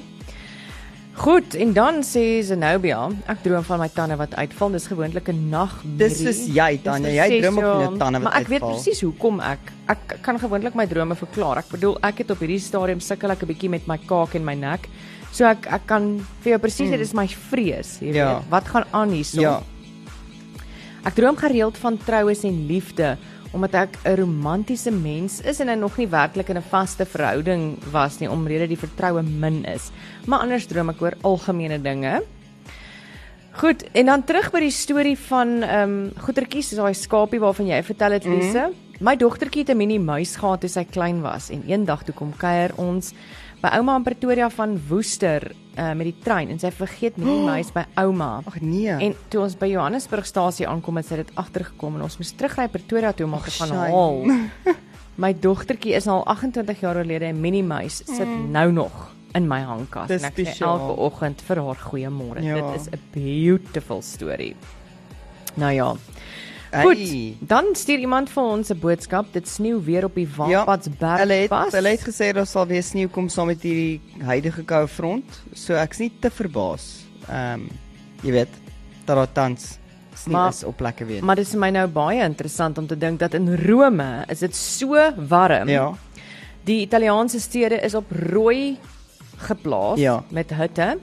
Goed, 1.14 1.56
en 1.60 1.74
dan 1.76 2.00
sê 2.08 2.40
Zenobia, 2.42 3.10
ek 3.28 3.44
droom 3.44 3.64
van 3.68 3.80
my 3.80 3.90
tande 3.90 4.16
wat 4.18 4.34
uitval. 4.36 4.72
Dis 4.72 4.88
gewoonlik 4.88 5.28
'n 5.30 5.50
nagmerrie. 5.50 5.98
Dis 5.98 6.22
soos 6.24 6.48
jy, 6.48 6.78
Tanya. 6.84 7.10
Dis 7.10 7.16
Jy 7.20 7.42
droom 7.42 7.58
ook 7.58 7.64
van 7.64 7.80
ja. 7.80 7.86
jou 7.88 7.98
tande 7.98 8.20
wat 8.20 8.24
Maar 8.32 8.42
ek 8.42 8.48
weet 8.48 8.62
uitval. 8.62 8.70
presies 8.82 9.02
hoekom 9.02 9.40
ek 9.42 9.60
ek 9.90 10.22
kan 10.24 10.40
gewoonlik 10.40 10.74
my 10.76 10.86
drome 10.88 11.16
verklaar. 11.16 11.58
Ek 11.58 11.70
bedoel, 11.70 11.98
ek 12.02 12.18
het 12.20 12.32
op 12.32 12.40
hierdie 12.40 12.60
stadium 12.60 13.00
sukkel 13.00 13.30
ek 13.32 13.42
'n 13.44 13.48
bietjie 13.48 13.70
met 13.70 13.88
my 13.88 13.98
kaak 13.98 14.36
en 14.36 14.46
my 14.46 14.56
nek. 14.56 14.88
So 15.34 15.46
ek 15.46 15.68
ek 15.68 15.86
kan 15.86 16.20
vir 16.44 16.52
jou 16.54 16.60
presies 16.60 16.90
sê 16.90 16.98
dis 16.98 17.14
my 17.14 17.28
vrees, 17.28 18.00
jy 18.00 18.08
Mm. 18.08 18.14
Ja. 18.16 18.36
weet. 18.40 18.50
Wat 18.50 18.68
gaan 18.68 18.86
aan 18.94 19.10
hierso? 19.10 19.42
Ja. 19.42 19.62
Ek 21.06 21.16
droom 21.16 21.36
gereeld 21.36 21.78
van 21.78 21.98
troues 21.98 22.44
en 22.44 22.68
liefde 22.68 23.18
omdat 23.52 23.74
ek 23.74 23.98
'n 24.06 24.16
romantiese 24.16 24.92
mens 24.92 25.42
is 25.42 25.60
en 25.60 25.68
hy 25.68 25.76
nog 25.76 25.98
nie 25.98 26.08
werklik 26.08 26.50
in 26.50 26.58
'n 26.58 26.70
vaste 26.70 27.06
verhouding 27.06 27.78
was 27.92 28.20
nie 28.20 28.30
omrede 28.30 28.68
die 28.68 28.78
vertroue 28.78 29.24
min 29.24 29.66
is. 29.66 29.92
Maar 30.26 30.40
anders 30.40 30.68
droom 30.68 30.90
ek 30.90 31.02
oor 31.02 31.14
algemene 31.22 31.82
dinge. 31.82 32.24
Goed, 33.52 33.84
en 33.92 34.06
dan 34.06 34.24
terug 34.24 34.52
by 34.52 34.60
die 34.60 34.72
storie 34.72 35.18
van 35.18 35.64
ehm 35.64 35.90
um, 35.90 36.12
goetertjies, 36.18 36.70
soos 36.70 36.80
daai 36.80 36.94
skapie 36.94 37.40
waarvan 37.40 37.68
jy 37.68 37.84
vertel 37.84 38.12
het 38.12 38.26
Lise. 38.26 38.68
Mm 38.68 38.74
-hmm. 38.74 38.92
My 39.02 39.16
dogtertjie 39.16 39.64
het 39.66 39.70
'n 39.70 39.78
mini 39.78 40.00
muis 40.00 40.36
gehad 40.36 40.62
toe 40.62 40.70
sy 40.70 40.84
klein 40.84 41.22
was 41.22 41.50
en 41.50 41.64
eendag 41.68 42.04
toe 42.04 42.14
kom 42.14 42.34
kuier 42.38 42.72
ons 42.78 43.14
by 43.62 43.68
ouma 43.68 43.96
in 43.96 44.04
Pretoria 44.04 44.50
van 44.50 44.80
Woester 44.88 45.52
uh, 45.78 45.92
met 45.94 46.10
die 46.10 46.16
trein 46.24 46.50
en 46.50 46.60
sy 46.60 46.72
vergeet 46.72 47.18
mini 47.18 47.40
muis 47.52 47.72
by 47.76 47.86
ouma. 48.02 48.42
Ag 48.46 48.60
nee. 48.62 48.92
En 48.92 49.16
toe 49.30 49.44
ons 49.46 49.58
by 49.60 49.72
Johannesburgstasie 49.72 50.68
aankom, 50.68 51.00
het 51.02 51.12
sy 51.12 51.22
dit 51.24 51.32
agtergekom 51.36 51.96
en 51.96 52.08
ons 52.08 52.18
moes 52.18 52.34
terugry 52.38 52.68
Pretoria 52.72 53.14
toe 53.14 53.26
om 53.26 53.38
haar 53.38 53.48
te 53.48 53.56
gaan 53.60 53.76
haal. 53.78 54.22
My 55.22 55.34
dogtertjie 55.38 55.94
is 55.98 56.08
al 56.08 56.24
28 56.26 56.80
jaar 56.82 56.98
oorlede 57.02 57.28
en 57.30 57.42
Minnie 57.42 57.66
Muis 57.68 58.02
sit 58.08 58.30
nou 58.50 58.72
nog 58.72 59.10
in 59.36 59.48
my 59.48 59.62
hangkas 59.64 60.10
Dis 60.12 60.24
en 60.24 60.30
ek 60.32 60.40
sê 60.40 60.66
elke 60.66 60.96
oggend 61.06 61.44
vir 61.48 61.62
haar 61.64 61.84
goeiemôre. 61.88 62.44
Ja. 62.44 62.56
Dit 62.60 62.82
is 62.82 62.88
'n 62.92 63.00
beautiful 63.14 64.02
story. 64.02 64.56
Nou 65.56 65.72
ja. 65.72 65.96
Hey. 66.72 66.84
Goed. 66.84 67.50
Dan 67.50 67.66
stuur 67.76 68.00
iemand 68.00 68.30
vir 68.30 68.44
ons 68.44 68.70
'n 68.72 68.80
boodskap. 68.80 69.26
Dit 69.34 69.48
sneeu 69.48 69.82
weer 69.84 70.06
op 70.06 70.16
die 70.16 70.28
Wapadsberg 70.38 71.20
Hulle 71.20 71.34
het 71.34 71.50
pas. 71.50 71.74
hulle 71.74 71.90
het 71.90 72.02
gesê 72.02 72.32
daar 72.34 72.46
sal 72.48 72.66
weer 72.68 72.84
sneeu 72.84 73.08
kom 73.08 73.30
saam 73.30 73.48
met 73.48 73.62
hierdie 73.62 74.00
huidige 74.24 74.64
koue 74.64 74.88
front. 74.88 75.42
So 75.54 75.74
ek's 75.74 76.00
nie 76.00 76.12
te 76.20 76.30
verbaas. 76.30 77.06
Ehm 77.30 77.54
um, 77.54 77.70
jy 78.24 78.32
weet 78.32 78.48
dat 79.06 79.16
daar 79.16 79.32
tans 79.32 79.78
sneeu 80.16 80.32
Maar- 80.38 80.50
is 80.50 80.64
op 80.64 80.78
plekke 80.78 81.06
weer. 81.06 81.24
Maar 81.24 81.36
dit 81.36 81.46
is 81.46 81.52
vir 81.52 81.60
my 81.60 81.70
nou 81.70 81.88
baie 81.88 82.24
interessant 82.24 82.78
om 82.78 82.88
te 82.88 82.98
dink 82.98 83.20
dat 83.20 83.34
in 83.34 83.56
Rome 83.68 84.26
is 84.30 84.40
dit 84.40 84.56
so 84.56 84.96
warm. 85.28 85.68
ja. 85.70 85.94
Die 86.64 86.82
Italiaanse 86.82 87.40
stede 87.40 87.76
is 87.82 87.96
op 87.96 88.06
rooi 88.12 88.78
geplaas 89.38 90.00
Ja. 90.00 90.24
met 90.30 90.50
hitte. 90.54 90.98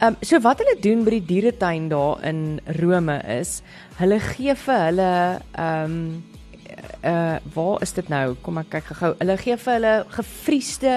Ehm 0.00 0.14
um, 0.14 0.16
so 0.24 0.38
wat 0.40 0.62
hulle 0.62 0.78
doen 0.80 1.02
by 1.04 1.18
die 1.18 1.26
dieretuin 1.28 1.90
daar 1.90 2.22
in 2.24 2.60
Rome 2.78 3.18
is, 3.28 3.58
hulle 3.98 4.16
gee 4.30 4.54
vir 4.56 4.78
hulle 4.86 5.12
ehm 5.52 5.96
um, 5.96 6.22
uh 7.04 7.36
waar 7.52 7.82
is 7.84 7.92
dit 7.92 8.08
nou? 8.08 8.34
Kom 8.40 8.60
ek 8.62 8.70
kyk 8.78 8.88
gou. 8.96 9.10
Hulle 9.18 9.36
gee 9.42 9.56
vir 9.60 9.74
hulle 9.76 9.92
gefriesde 10.16 10.94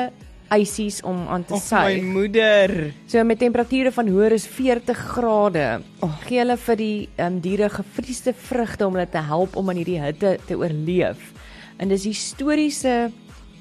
ysies 0.55 1.01
om 1.03 1.25
aan 1.27 1.43
te 1.43 1.57
Of 1.57 1.67
my 1.71 1.99
moeder. 1.99 2.93
So 3.11 3.23
met 3.27 3.39
temperature 3.43 3.91
van 3.91 4.07
hoër 4.07 4.37
as 4.37 4.47
40 4.47 5.03
grade. 5.11 5.67
Oh. 5.99 6.13
Gee 6.23 6.39
hulle 6.39 6.57
vir 6.57 6.79
die 6.79 6.97
ehm 7.17 7.27
um, 7.27 7.41
diere 7.43 7.69
gefriesde 7.75 8.31
vrugte 8.33 8.87
om 8.87 8.95
hulle 8.95 9.09
te 9.11 9.25
help 9.33 9.59
om 9.59 9.67
aan 9.67 9.83
hierdie 9.83 9.99
hitte 9.99 10.37
te 10.47 10.55
oorleef. 10.55 11.33
En 11.75 11.91
dis 11.91 12.07
historiese 12.07 13.11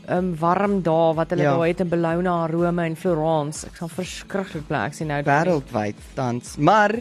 um, 0.09 0.35
warm 0.39 0.83
dae 0.83 1.15
wat 1.15 1.31
hulle 1.31 1.43
Ja. 1.43 1.57
daar 1.57 1.67
het 1.67 1.81
in 1.81 1.89
Bologna, 1.89 2.47
Rome 2.51 2.85
en 2.85 2.97
Florence. 2.97 3.67
Ek 3.67 3.77
sal 3.77 3.89
verskriklik 3.89 4.67
bly 4.69 4.87
ek 4.87 4.95
sien 4.95 5.09
nou 5.09 5.23
wêreldwyd 5.23 5.97
tans. 6.15 6.57
Maar 6.59 6.97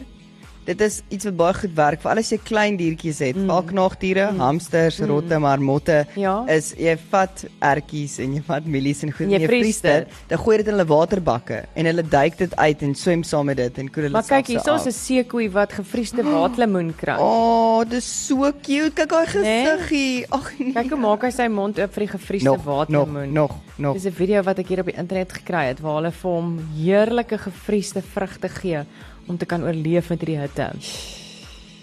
dit 0.64 0.80
is 0.80 1.00
iets 1.08 1.26
wat 1.28 1.36
baie 1.36 1.54
goed 1.54 1.74
werk 1.74 2.02
vir 2.02 2.10
al 2.12 2.20
as 2.22 2.30
jy 2.32 2.38
klein 2.44 2.76
diertjies 2.78 3.20
het, 3.24 3.36
mm. 3.36 3.48
veral 3.48 3.64
knaagdiere, 3.70 4.26
mm. 4.30 4.42
hamsters, 4.42 5.00
rotte, 5.10 5.38
marmotte. 5.42 5.98
Ja. 6.18 6.34
Is 6.52 6.72
jy 6.78 6.94
vat 7.10 7.44
ertjies 7.72 8.18
en 8.22 8.36
jy 8.36 8.42
vat 8.46 8.66
mielies 8.66 9.02
en 9.06 9.12
goed 9.14 9.26
En 9.26 9.34
jy 9.34 9.42
jy 9.42 9.50
vries 9.50 9.80
dit, 9.84 10.16
dan 10.30 10.42
gooi 10.44 10.56
dit 10.60 10.70
in 10.70 10.76
hulle 10.76 10.88
waterbakke 10.92 11.62
en 11.74 11.90
hulle 11.90 12.06
duik 12.14 12.38
dit 12.38 12.56
uit 12.56 12.86
en 12.86 12.94
swem 12.98 13.24
saam 13.26 13.50
met 13.50 13.58
dit 13.58 13.82
en 13.82 13.90
koel 13.90 14.08
hulle 14.08 14.16
Maar 14.18 14.28
kyk, 14.28 14.54
af. 14.62 14.86
'n 14.86 14.92
seekoei 14.92 15.48
wat 15.50 15.72
gefriesde 15.72 16.22
waterlemoen 16.22 16.94
kry. 16.96 17.16
O, 17.18 17.26
oh, 17.26 17.88
dis 17.88 18.06
so 18.26 18.52
cute. 18.62 18.92
Kyk 18.94 19.10
haar 19.10 19.30
Nee? 19.42 19.64
gesiggie. 19.66 20.26
Ag 20.30 20.52
nee. 20.58 20.72
Kyk 20.72 20.90
hoe 20.90 21.00
maak 21.00 21.22
hy 21.22 21.30
sy 21.30 21.48
mond 21.48 21.78
oop 21.78 21.92
vir 21.92 22.06
die 22.06 22.12
gefriesde 22.12 22.48
nog, 22.48 22.64
nog, 22.64 22.64
waterlemoen. 22.64 23.32
nog, 23.32 23.54
nog. 23.76 23.94
Dis 23.94 24.06
'n 24.06 24.12
video 24.12 24.42
wat 24.42 24.58
ek 24.58 24.68
hier 24.68 24.80
op 24.80 24.86
die 24.86 24.96
internet 24.96 25.32
gekry 25.32 25.66
het 25.66 25.80
waar 25.80 25.94
hulle 26.00 26.12
vir 26.12 26.30
hom 26.30 26.58
heerlike 26.76 27.38
gefriesde 27.38 28.02
vrugte 28.02 28.48
gee 28.48 28.84
om 29.32 29.40
te 29.40 29.48
kan 29.48 29.64
oorleef 29.64 30.12
met 30.12 30.20
hierdie 30.22 30.38
hitte. 30.44 30.70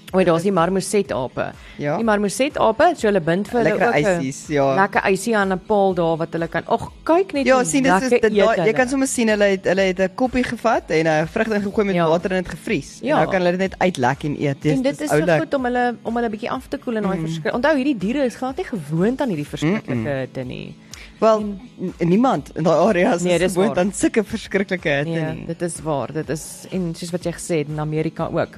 Oor 0.10 0.26
daar's 0.26 0.42
die 0.42 0.52
marmosetape. 0.52 1.52
Ja. 1.78 1.96
Die 2.02 2.06
marmosetape, 2.08 2.88
so 2.98 3.06
hulle 3.12 3.20
bind 3.22 3.46
vir 3.52 3.60
hulle 3.60 3.74
Lekker 3.76 3.90
ook 3.92 3.96
'n 4.00 4.22
ysies, 4.24 4.40
ja. 4.50 4.66
Lekker 4.80 5.06
ysie 5.12 5.36
aan 5.38 5.54
'n 5.54 5.60
paal 5.68 5.94
daar 5.94 6.18
wat 6.18 6.34
hulle 6.34 6.48
kan. 6.48 6.64
Ag, 6.66 6.88
kyk 7.06 7.34
net 7.34 7.46
Ja, 7.46 7.64
sien 7.64 7.84
dis 7.84 7.94
is 7.94 8.10
lekker 8.10 8.30
dit 8.30 8.40
daai- 8.40 8.58
eet 8.58 8.66
jy 8.66 8.74
kan 8.74 8.90
sommer 8.90 9.08
sien 9.08 9.28
hulle 9.30 9.44
het 9.54 9.66
hulle 9.66 9.82
het 9.82 10.00
'n 10.00 10.10
koppie 10.16 10.44
gevat 10.44 10.90
en 10.90 11.06
'n 11.08 11.28
vrug 11.28 11.48
ingegooi 11.48 11.86
met 11.86 11.96
Ja. 11.96 12.08
water 12.10 12.32
en 12.32 12.44
dit 12.44 12.52
gevries. 12.52 13.00
Ja. 13.02 13.20
En 13.20 13.22
nou 13.22 13.32
kan 13.32 13.42
hulle 13.42 13.58
dit 13.58 13.60
net 13.70 13.76
uitlek 13.80 14.24
en 14.24 14.36
eet. 14.42 14.66
En 14.66 14.82
dit 14.82 15.02
is 15.02 15.10
so 15.10 15.16
oulik. 15.16 15.40
goed 15.42 15.54
om 15.54 15.64
hulle 15.66 15.96
om 16.04 16.16
hulle 16.16 16.30
bietjie 16.30 16.50
af 16.52 16.68
te 16.68 16.78
koel 16.78 16.96
in 16.96 17.04
daai 17.04 17.18
mm. 17.18 17.26
verskrik. 17.26 17.54
Onthou 17.54 17.76
hierdie 17.76 17.98
diere 17.98 18.26
is 18.26 18.36
glad 18.36 18.58
nie 18.58 18.66
gewoond 18.66 19.22
aan 19.22 19.28
hierdie 19.30 19.48
verskriklike 19.48 20.10
hitte 20.10 20.44
nie. 20.44 20.74
Wel, 21.20 21.40
n- 21.42 21.94
niemand 22.08 22.52
in 22.56 22.64
daai 22.64 22.78
areas 22.88 23.22
Nee, 23.22 23.40
is 23.40 23.54
gewoond 23.54 23.78
aan 23.78 23.92
sulke 23.94 24.24
verskriklike 24.24 24.90
hitte 24.90 25.10
Nee, 25.10 25.34
nie. 25.36 25.46
dit 25.46 25.62
is 25.62 25.80
waar. 25.84 26.14
Dit 26.14 26.30
is 26.30 26.66
en 26.72 26.94
soos 26.96 27.12
wat 27.12 27.24
jy 27.28 27.34
gesê 27.36 27.58
het 27.64 27.68
in 27.68 27.80
Amerika 27.80 28.30
ook. 28.32 28.56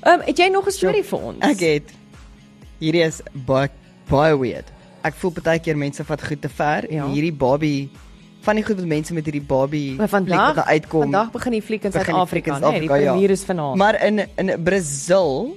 Ehm, 0.00 0.20
um, 0.20 0.20
het 0.26 0.38
jy 0.38 0.48
nog 0.48 0.66
'n 0.66 0.70
storie 0.70 1.04
vir 1.04 1.18
ons? 1.18 1.38
Ek 1.40 1.60
het 1.60 1.92
hierdie 2.78 3.02
is 3.04 3.20
baie 3.32 3.68
baie 4.08 4.38
weird. 4.38 4.72
Ek 5.02 5.14
voel 5.14 5.32
baie 5.42 5.58
keer 5.58 5.76
mense 5.76 6.04
vat 6.04 6.22
goed 6.22 6.40
te 6.42 6.48
ver 6.48 6.92
Ja. 6.92 7.04
en 7.04 7.10
hierdie 7.10 7.32
Barbie 7.32 7.88
van 8.40 8.54
die 8.54 8.64
goed 8.64 8.76
wat 8.76 8.86
mense 8.86 9.14
met 9.14 9.24
hierdie 9.24 9.42
Barbie 9.46 9.96
Maar 9.96 10.08
fliek 10.08 10.20
vandag 10.28 10.46
wat 10.46 10.54
nou 10.54 10.66
uitkom. 10.66 11.00
Vandag 11.02 11.30
begin 11.30 11.52
die 11.52 11.62
fliek 11.62 11.84
in 11.84 11.92
Suid-Afrika, 11.92 12.50
nee, 12.50 12.60
die 12.60 12.66
Suid-Afrika, 12.66 12.94
ja. 12.94 13.12
premier 13.12 13.30
is 13.30 13.44
vanaand. 13.44 13.76
Maar 13.76 14.04
in 14.04 14.22
in 14.36 14.62
Brazil 14.62 15.56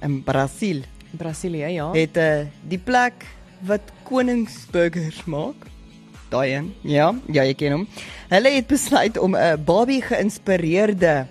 in 0.00 0.22
Brasil 0.22 0.82
Brasilië, 1.10 1.66
ja. 1.66 1.90
het 1.92 2.16
uh, 2.16 2.46
die 2.68 2.78
plek 2.78 3.26
wat 3.60 3.80
koningsburgers 4.12 5.24
maak. 5.24 5.68
Daai 6.32 6.48
een. 6.54 6.72
Ja, 6.88 7.10
ja, 7.32 7.44
jy 7.44 7.54
ken 7.56 7.76
hom. 7.76 7.86
Hulle 8.32 8.52
het 8.56 8.68
besluit 8.68 9.18
om 9.20 9.36
'n 9.36 9.64
Barbie 9.64 10.02
geïnspireerde 10.02 11.26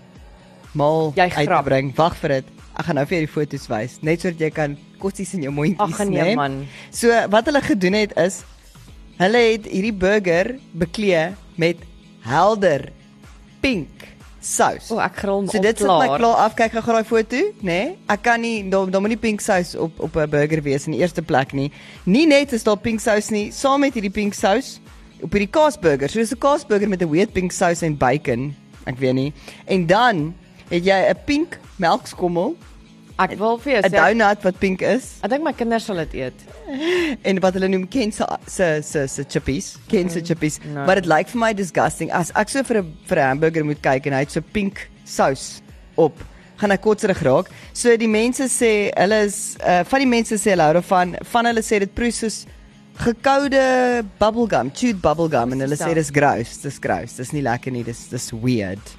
maal 0.73 1.13
uit 1.15 1.33
te 1.33 1.61
bring. 1.63 1.95
Wag 1.95 2.15
vir 2.17 2.29
dit. 2.29 2.45
Ek 2.77 2.85
gaan 2.85 2.95
nou 2.95 3.05
vir 3.05 3.17
jou 3.17 3.25
die 3.25 3.33
foto's 3.33 3.67
wys, 3.67 3.97
net 4.01 4.21
sodat 4.21 4.39
jy 4.39 4.49
kan 4.49 4.77
kossies 5.01 5.33
in 5.33 5.43
jou 5.43 5.51
mondjies 5.51 5.99
Ag 5.99 6.07
nee 6.07 6.35
man. 6.35 6.67
So 6.91 7.09
wat 7.29 7.45
hulle 7.49 7.61
gedoen 7.61 7.93
het 7.93 8.13
is 8.17 8.43
hulle 9.17 9.37
het 9.37 9.67
hierdie 9.69 9.93
burger 9.93 10.55
beklee 10.73 11.33
met 11.55 11.77
helder 12.25 12.89
pink 13.61 14.07
sous. 14.41 14.89
O, 14.91 14.99
ek 14.99 15.21
gril 15.21 15.47
So 15.47 15.61
dit 15.61 15.77
sit 15.77 15.87
my 15.87 16.09
klaar 16.17 16.41
af. 16.45 16.55
Kyk 16.57 16.73
gou 16.79 16.95
daai 16.97 17.07
foto, 17.07 17.41
nê? 17.61 17.69
Nee? 17.69 17.97
Ek 18.09 18.23
kan 18.25 18.41
nie 18.41 18.63
daar 18.69 18.89
daar 18.91 19.01
moet 19.01 19.13
nie 19.13 19.21
pink 19.21 19.41
sous 19.41 19.75
op 19.75 19.99
op 19.99 20.17
'n 20.17 20.29
burger 20.29 20.61
wees 20.61 20.87
in 20.87 20.93
die 20.97 21.01
eerste 21.01 21.21
plek 21.21 21.53
nie. 21.53 21.71
Nie 22.05 22.25
net 22.25 22.51
is 22.53 22.63
daar 22.63 22.77
pink 22.77 22.99
sous 22.99 23.29
nie, 23.29 23.51
saam 23.51 23.79
met 23.81 23.93
hierdie 23.93 24.11
pink 24.11 24.33
sous 24.33 24.79
op 25.21 25.31
hierdie 25.31 25.49
kaasburger. 25.49 26.09
So 26.09 26.19
dis 26.19 26.33
'n 26.33 26.37
kaasburger 26.37 26.89
met 26.89 27.01
'n 27.01 27.09
weird 27.09 27.33
pink 27.33 27.51
sous 27.51 27.81
en 27.81 27.97
bacon. 27.97 28.55
Ek 28.85 28.97
weet 28.97 29.13
nie. 29.13 29.33
En 29.65 29.85
dan 29.85 30.33
het 30.69 30.83
jy 30.83 31.09
'n 31.09 31.17
pink 31.25 31.59
melkskommel, 31.77 32.55
Ek 33.21 33.37
wil 33.39 33.57
vir 33.57 33.73
jou 33.73 33.81
'n 33.81 33.91
sê. 33.91 33.97
donut 33.97 34.43
wat 34.43 34.59
pink 34.59 34.81
is 34.81 35.19
Ek 35.23 35.29
dink 35.29 35.43
my 35.43 35.53
kinders 35.53 35.85
sal 35.85 35.95
dit 36.05 36.13
eet. 36.13 36.33
en 37.27 37.39
wat 37.39 37.53
hulle 37.53 37.67
noem 37.69 37.87
Ken 37.87 38.11
se 38.11 38.25
se 38.47 38.81
se 38.81 39.07
se 39.07 39.23
chippies, 39.23 39.77
Ken 39.87 40.09
se 40.09 40.21
chippies. 40.21 40.59
nee. 40.63 40.73
Maar 40.85 40.95
dit 41.01 41.05
lyk 41.05 41.27
vir 41.29 41.39
my 41.39 41.53
disgusting 41.53 42.11
as 42.11 42.31
ek 42.35 42.49
so 42.49 42.63
vir 42.63 42.81
'n 42.81 42.93
vir 43.07 43.17
'n 43.17 43.27
hamburger 43.29 43.63
moet 43.65 43.81
kyk 43.81 44.07
en 44.07 44.13
hy 44.13 44.19
het 44.19 44.31
so 44.31 44.41
pink 44.41 44.89
sous 45.05 45.61
op. 45.97 46.13
gaan 46.61 46.71
ek 46.71 46.81
kotserig 46.81 47.21
raak. 47.25 47.47
So 47.73 47.97
die 47.97 48.07
mense 48.07 48.45
sê 48.45 48.91
hulle 48.95 49.25
is 49.25 49.57
uh 49.65 49.83
van 49.83 49.99
die 49.99 50.05
mense 50.07 50.35
sê 50.37 50.51
hulle 50.53 50.61
hou 50.63 50.73
daarvan, 50.73 51.15
van 51.25 51.45
hulle 51.45 51.61
sê 51.61 51.79
dit 51.79 51.93
proe 51.95 52.11
soos 52.11 52.45
gekoude 53.01 54.03
bubblegum, 54.19 54.69
chewed 54.73 55.01
bubblegum 55.01 55.53
en 55.53 55.59
hulle 55.65 55.75
sê 55.75 55.93
dis 55.95 56.11
gross, 56.11 56.57
dis 56.61 56.77
gross. 56.79 57.15
Dis 57.17 57.31
nie 57.33 57.41
lekker 57.41 57.71
nie, 57.71 57.83
dis 57.83 58.07
dis 58.11 58.31
weird. 58.31 58.95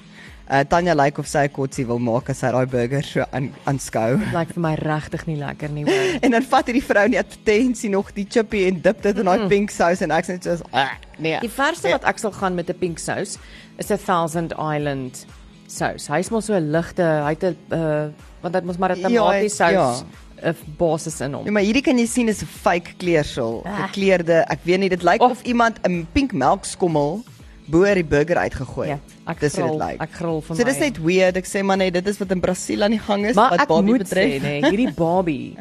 Uh 0.53 0.61
Tanya 0.69 0.93
lyk 0.93 1.03
like 1.05 1.19
of 1.19 1.25
sy 1.27 1.45
'n 1.47 1.49
kotsie 1.49 1.85
wil 1.89 1.97
maak 1.97 2.29
as 2.29 2.37
sy 2.43 2.51
daai 2.53 2.67
burger 2.69 3.01
so 3.01 3.25
aan 3.33 3.47
aanskou. 3.65 4.19
Lyk 4.33 4.53
vir 4.53 4.61
my 4.61 4.75
regtig 4.75 5.25
nie 5.25 5.37
lekker 5.39 5.69
nie. 5.73 5.83
hoor. 5.87 6.19
En 6.25 6.31
dan 6.35 6.43
vat 6.45 6.65
hierdie 6.69 6.83
vrou 6.85 7.07
net 7.09 7.25
advertensie 7.25 7.89
nog 7.89 8.11
die 8.13 8.25
chippy 8.29 8.67
en 8.67 8.77
dip 8.81 9.01
dit 9.01 9.17
in 9.17 9.25
daai 9.25 9.47
pink 9.49 9.71
sous 9.73 10.01
en 10.05 10.11
ek 10.11 10.25
sê 10.25 10.35
net 10.37 10.43
soos 10.43 10.61
ah, 10.71 10.91
nee. 11.17 11.39
Die 11.41 11.49
verste 11.49 11.89
wat 11.89 12.05
ek 12.05 12.19
sal 12.21 12.31
gaan 12.37 12.53
met 12.55 12.69
'n 12.69 12.77
pink 12.77 12.99
sous 12.99 13.39
is 13.79 13.89
'n 13.91 13.97
Thousand 13.97 14.53
Island 14.53 15.25
sous. 15.67 16.07
Hy's 16.07 16.29
mos 16.29 16.45
so 16.45 16.53
'n 16.53 16.69
ligte, 16.71 17.01
hy 17.01 17.33
het 17.33 17.43
'n 17.43 17.57
uh, 17.73 18.07
want 18.43 18.53
dit 18.53 18.63
mos 18.63 18.77
maar 18.77 18.91
'n 18.93 18.99
Ja, 18.99 19.09
tamatie 19.09 19.49
sous 19.49 19.71
ja. 19.73 20.05
'n 20.51 20.55
basis 20.77 21.21
in 21.21 21.33
hom. 21.33 21.45
Ja, 21.45 21.51
maar 21.51 21.63
hierdie 21.65 21.81
kan 21.81 21.97
jy 21.97 22.05
sien 22.05 22.27
is 22.29 22.43
'n 22.43 22.45
fake 22.45 22.93
kleersel, 22.99 23.63
Ah. 23.65 23.87
gekleurde. 23.89 24.45
Ek 24.49 24.59
weet 24.65 24.79
nie, 24.79 24.89
dit 24.89 25.01
lyk 25.01 25.21
Of- 25.21 25.31
of 25.31 25.41
iemand 25.43 25.79
'n 25.87 26.05
pink 26.13 26.31
melkskommel 26.31 27.23
bo 27.67 27.83
die 27.93 28.03
burger 28.03 28.37
uitgegooi. 28.37 28.87
Ja, 28.89 28.99
ek 29.27 29.39
dis 29.39 29.55
hoe 29.55 29.63
dit 29.63 29.71
gril, 29.71 29.87
lyk. 29.87 30.01
ek 30.01 30.11
gril 30.11 30.41
vir 30.41 30.55
So 30.55 30.63
my. 30.63 30.69
dis 30.71 30.79
net 30.79 30.97
weird. 31.03 31.37
Ek 31.37 31.45
sê 31.45 31.63
maar 31.63 31.77
net 31.77 31.93
dit 31.93 32.07
is 32.07 32.17
wat 32.19 32.31
in 32.31 32.39
Brasiel 32.41 32.83
aan 32.83 32.91
die 32.91 32.99
gang 32.99 33.25
is 33.25 33.35
maar 33.35 33.49
wat 33.51 33.61
ek 33.61 33.67
Barbie 33.67 33.91
moet 33.93 34.03
betref. 34.03 34.31
sê 34.31 34.41
nee, 34.41 34.61
hierdie 34.69 34.93
Barbie 35.03 35.57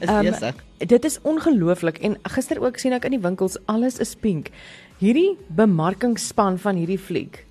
is 0.00 0.08
Ehm, 0.08 0.24
besig. 0.30 0.54
Dit 0.78 1.04
is 1.04 1.18
ongelooflik 1.22 1.98
en 1.98 2.16
gister 2.22 2.60
ook 2.62 2.78
sien 2.78 2.92
ek 2.96 3.04
in 3.04 3.10
die 3.18 3.20
winkels 3.20 3.58
alles 3.66 3.98
is 4.00 4.14
pink. 4.14 4.50
Hierdie 5.00 5.36
bemarkingsspan 5.48 6.58
van 6.58 6.76
hierdie 6.76 6.98
fliek, 6.98 7.46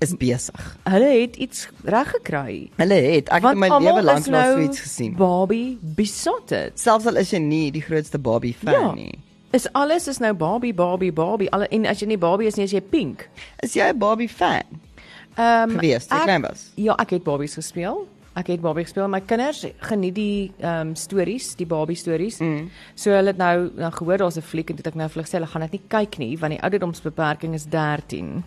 Is 0.00 0.14
besig. 0.16 0.76
hulle 0.86 1.08
het 1.20 1.36
iets 1.36 1.68
reg 1.84 2.08
gekry. 2.14 2.70
Hulle 2.78 2.94
het 2.94 3.28
ek 3.28 3.42
het 3.42 3.52
in 3.52 3.58
my 3.58 3.68
lewe 3.68 4.02
lank 4.02 4.26
nou 4.30 4.52
so 4.54 4.60
iets 4.68 4.80
gesien. 4.80 5.16
Barbie 5.16 5.78
besotted. 5.82 6.78
Selfs 6.78 7.06
al 7.06 7.16
is 7.16 7.30
jy 7.32 7.38
nie 7.42 7.70
die 7.74 7.82
grootste 7.82 8.18
Barbie 8.18 8.54
fan 8.54 8.72
Ja. 8.72 8.92
nie. 8.94 9.18
Is 9.52 9.66
alles 9.72 10.06
is 10.08 10.18
nou 10.18 10.32
Barbie, 10.34 10.74
Barbie, 10.74 11.12
Barbie. 11.12 11.50
Alle 11.50 11.66
en 11.68 11.86
as 11.86 12.00
jy 12.00 12.06
nie 12.06 12.18
Barbie 12.18 12.46
is 12.46 12.54
nie, 12.56 12.64
is 12.64 12.72
jy 12.72 12.80
pink. 12.80 13.28
Is 13.62 13.74
jy 13.74 13.88
'n 13.90 13.98
Barbie 13.98 14.28
fan? 14.28 14.62
Ehm 15.36 15.70
Gewees, 15.78 16.06
toe 16.06 16.16
jy 16.16 16.22
ek- 16.22 16.28
klein 16.28 16.42
was? 16.42 16.70
Ja, 16.76 16.94
ek 16.98 17.10
het 17.10 17.22
Barbies 17.24 17.54
gespeel. 17.54 18.06
Ek 18.36 18.46
het 18.46 18.60
Barbie 18.60 18.84
gespeel. 18.84 19.08
My 19.08 19.20
kinders 19.20 19.66
geniet 19.80 20.14
die 20.14 20.52
ehm 20.60 20.88
um, 20.88 20.94
stories, 20.94 21.54
die 21.56 21.66
Barbie 21.66 21.96
stories. 21.96 22.38
Mm. 22.38 22.70
So 22.94 23.10
hulle 23.10 23.26
het 23.26 23.36
nou 23.36 23.70
nou 23.74 23.90
gehoor 23.90 24.18
daar's 24.18 24.36
'n 24.36 24.42
fliek 24.42 24.70
en 24.70 24.76
toe 24.76 24.84
het 24.84 24.94
ek 24.94 24.94
nou 24.94 25.08
hulle 25.08 25.24
gesê 25.26 25.32
hulle 25.38 25.46
gaan 25.46 25.62
dit 25.62 25.72
nie 25.72 25.82
kyk 25.88 26.18
nie 26.18 26.36
want 26.38 26.52
die 26.52 26.62
ouderdomsbeperking 26.62 27.54
is 27.54 27.64
13. 27.66 28.44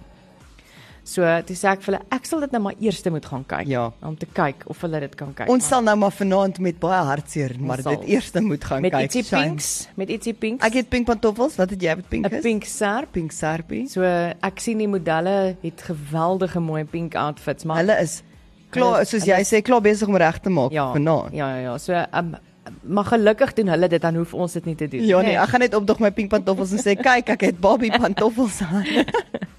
So 1.06 1.22
toe 1.46 1.56
sê 1.56 1.68
ek 1.74 1.82
vir 1.84 1.94
hulle 1.98 2.06
ek 2.16 2.26
sal 2.26 2.40
dit 2.40 2.52
nou 2.56 2.62
maar 2.64 2.76
eers 2.80 3.04
moet 3.12 3.26
gaan 3.26 3.44
kyk 3.46 3.68
Ja. 3.68 3.92
om 4.02 4.16
te 4.16 4.26
kyk 4.26 4.64
of 4.68 4.80
hulle 4.82 5.00
dit 5.02 5.16
kan 5.16 5.34
kyk. 5.34 5.50
Ons 5.50 5.68
sal 5.68 5.82
nou 5.84 5.96
maar 5.98 6.12
vanaand 6.12 6.60
met 6.60 6.80
baie 6.80 7.04
hartseer, 7.04 7.56
maar 7.60 7.82
sal. 7.82 7.98
dit 8.00 8.10
eers 8.10 8.32
moet 8.40 8.64
gaan 8.64 8.82
met 8.82 8.92
kyk. 8.92 9.02
ietsie 9.10 9.24
Shine. 9.24 9.42
pinks, 9.44 9.88
met 9.96 10.10
ietsie 10.10 10.34
pinks. 10.34 10.64
Ek 10.66 10.74
het 10.74 10.90
pink 10.90 11.06
pantoffels. 11.06 11.56
Wat 11.58 11.70
het 11.70 11.82
jy 11.82 11.96
met 11.96 12.08
pink? 12.10 12.26
'n 12.32 12.42
pink 12.42 12.64
serp. 12.64 13.12
pink 13.12 13.32
sarpie. 13.32 13.88
So 13.90 14.02
ek 14.02 14.60
sien 14.60 14.78
die 14.78 14.88
modelle 14.88 15.58
het 15.62 15.82
geweldige 15.82 16.60
mooi 16.62 16.84
pink 16.86 17.16
outfits, 17.16 17.66
maar 17.66 17.78
Hulle 17.78 18.00
is 18.02 18.24
klaar, 18.72 18.94
Hulle- 18.94 19.06
soos 19.06 19.26
jy 19.26 19.42
sê, 19.44 19.62
klaar 19.62 19.82
besig 19.82 20.08
om 20.08 20.16
reg 20.16 20.40
te 20.40 20.50
maak 20.50 20.72
ja, 20.72 20.92
vanaand. 20.94 21.34
Ja, 21.34 21.56
ja, 21.56 21.62
ja. 21.62 21.78
So 21.78 21.94
um, 22.14 22.36
maar 22.82 23.06
gelukkig 23.06 23.54
doen 23.54 23.68
hulle 23.68 23.88
dit 23.88 24.02
dan 24.02 24.16
hoef 24.16 24.34
ons 24.34 24.54
dit 24.54 24.66
nie 24.66 24.76
te 24.76 24.88
doen. 24.88 25.06
Ja 25.06 25.22
nee, 25.22 25.38
ek 25.38 25.50
gaan 25.54 25.60
net 25.66 25.76
opdog 25.76 26.00
my 26.00 26.12
pink 26.12 26.30
pantoffels 26.32 26.72
en 26.72 26.84
sê 26.84 26.96
kyk, 27.00 27.30
ek 27.36 27.42
het 27.42 27.60
Barbie 27.60 27.92
pantoffels 27.92 28.62
aan. 28.66 28.86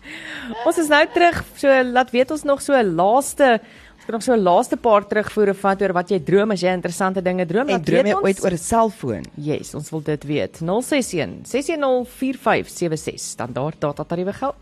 Ons 0.68 0.78
is 0.78 0.88
nou 0.92 1.06
terug. 1.12 1.44
So 1.56 1.82
laat 1.88 2.10
weet 2.12 2.30
ons 2.34 2.44
nog 2.44 2.60
so 2.62 2.76
'n 2.76 2.94
laaste 2.94 3.60
ons 3.94 4.04
kan 4.04 4.14
nog 4.14 4.22
so 4.22 4.34
'n 4.34 4.42
laaste 4.42 4.76
paar 4.76 5.06
terugvoere 5.06 5.54
vat 5.54 5.82
oor 5.82 5.92
wat 5.92 6.10
jy 6.10 6.18
droom 6.20 6.50
as 6.50 6.60
jy 6.60 6.72
interessante 6.72 7.22
dinge 7.22 7.46
droom. 7.46 7.68
en 7.68 7.82
droom 7.82 8.06
jy 8.06 8.12
ons. 8.14 8.24
ooit 8.24 8.44
oor 8.44 8.52
'n 8.52 8.58
selfoon? 8.58 9.24
Yes, 9.36 9.74
ons 9.74 9.90
wil 9.90 10.02
dit 10.02 10.24
weet. 10.24 10.60
061 10.60 11.44
6104576 11.44 13.18
standaard 13.18 13.80
data 13.80 14.04
tariewe 14.04 14.32
geld. 14.32 14.54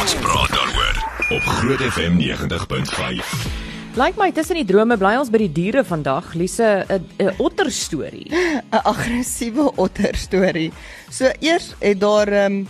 Ons 0.00 0.14
praat 0.14 0.50
daaroor 0.50 0.96
op 1.30 1.42
Groot 1.42 1.80
FM 1.80 2.18
90.5. 2.18 3.61
Lyk 3.92 4.16
my 4.16 4.30
tussen 4.32 4.56
die 4.56 4.64
drome 4.64 4.96
bly 4.96 5.18
ons 5.20 5.28
by 5.28 5.36
die 5.42 5.50
diere 5.52 5.82
vandag. 5.84 6.30
Lise 6.40 6.84
'n 6.88 7.04
'n 7.20 7.34
otter 7.44 7.68
storie. 7.70 8.24
'n 8.72 8.80
aggressiewe 8.88 9.68
otter 9.76 10.16
storie. 10.16 10.72
So 11.10 11.28
eers 11.40 11.74
het 11.80 12.00
daar 12.00 12.28
ehm 12.32 12.52
um, 12.64 12.68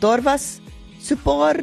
daar 0.00 0.22
was 0.22 0.60
so 1.00 1.14
'n 1.14 1.20
paar 1.22 1.58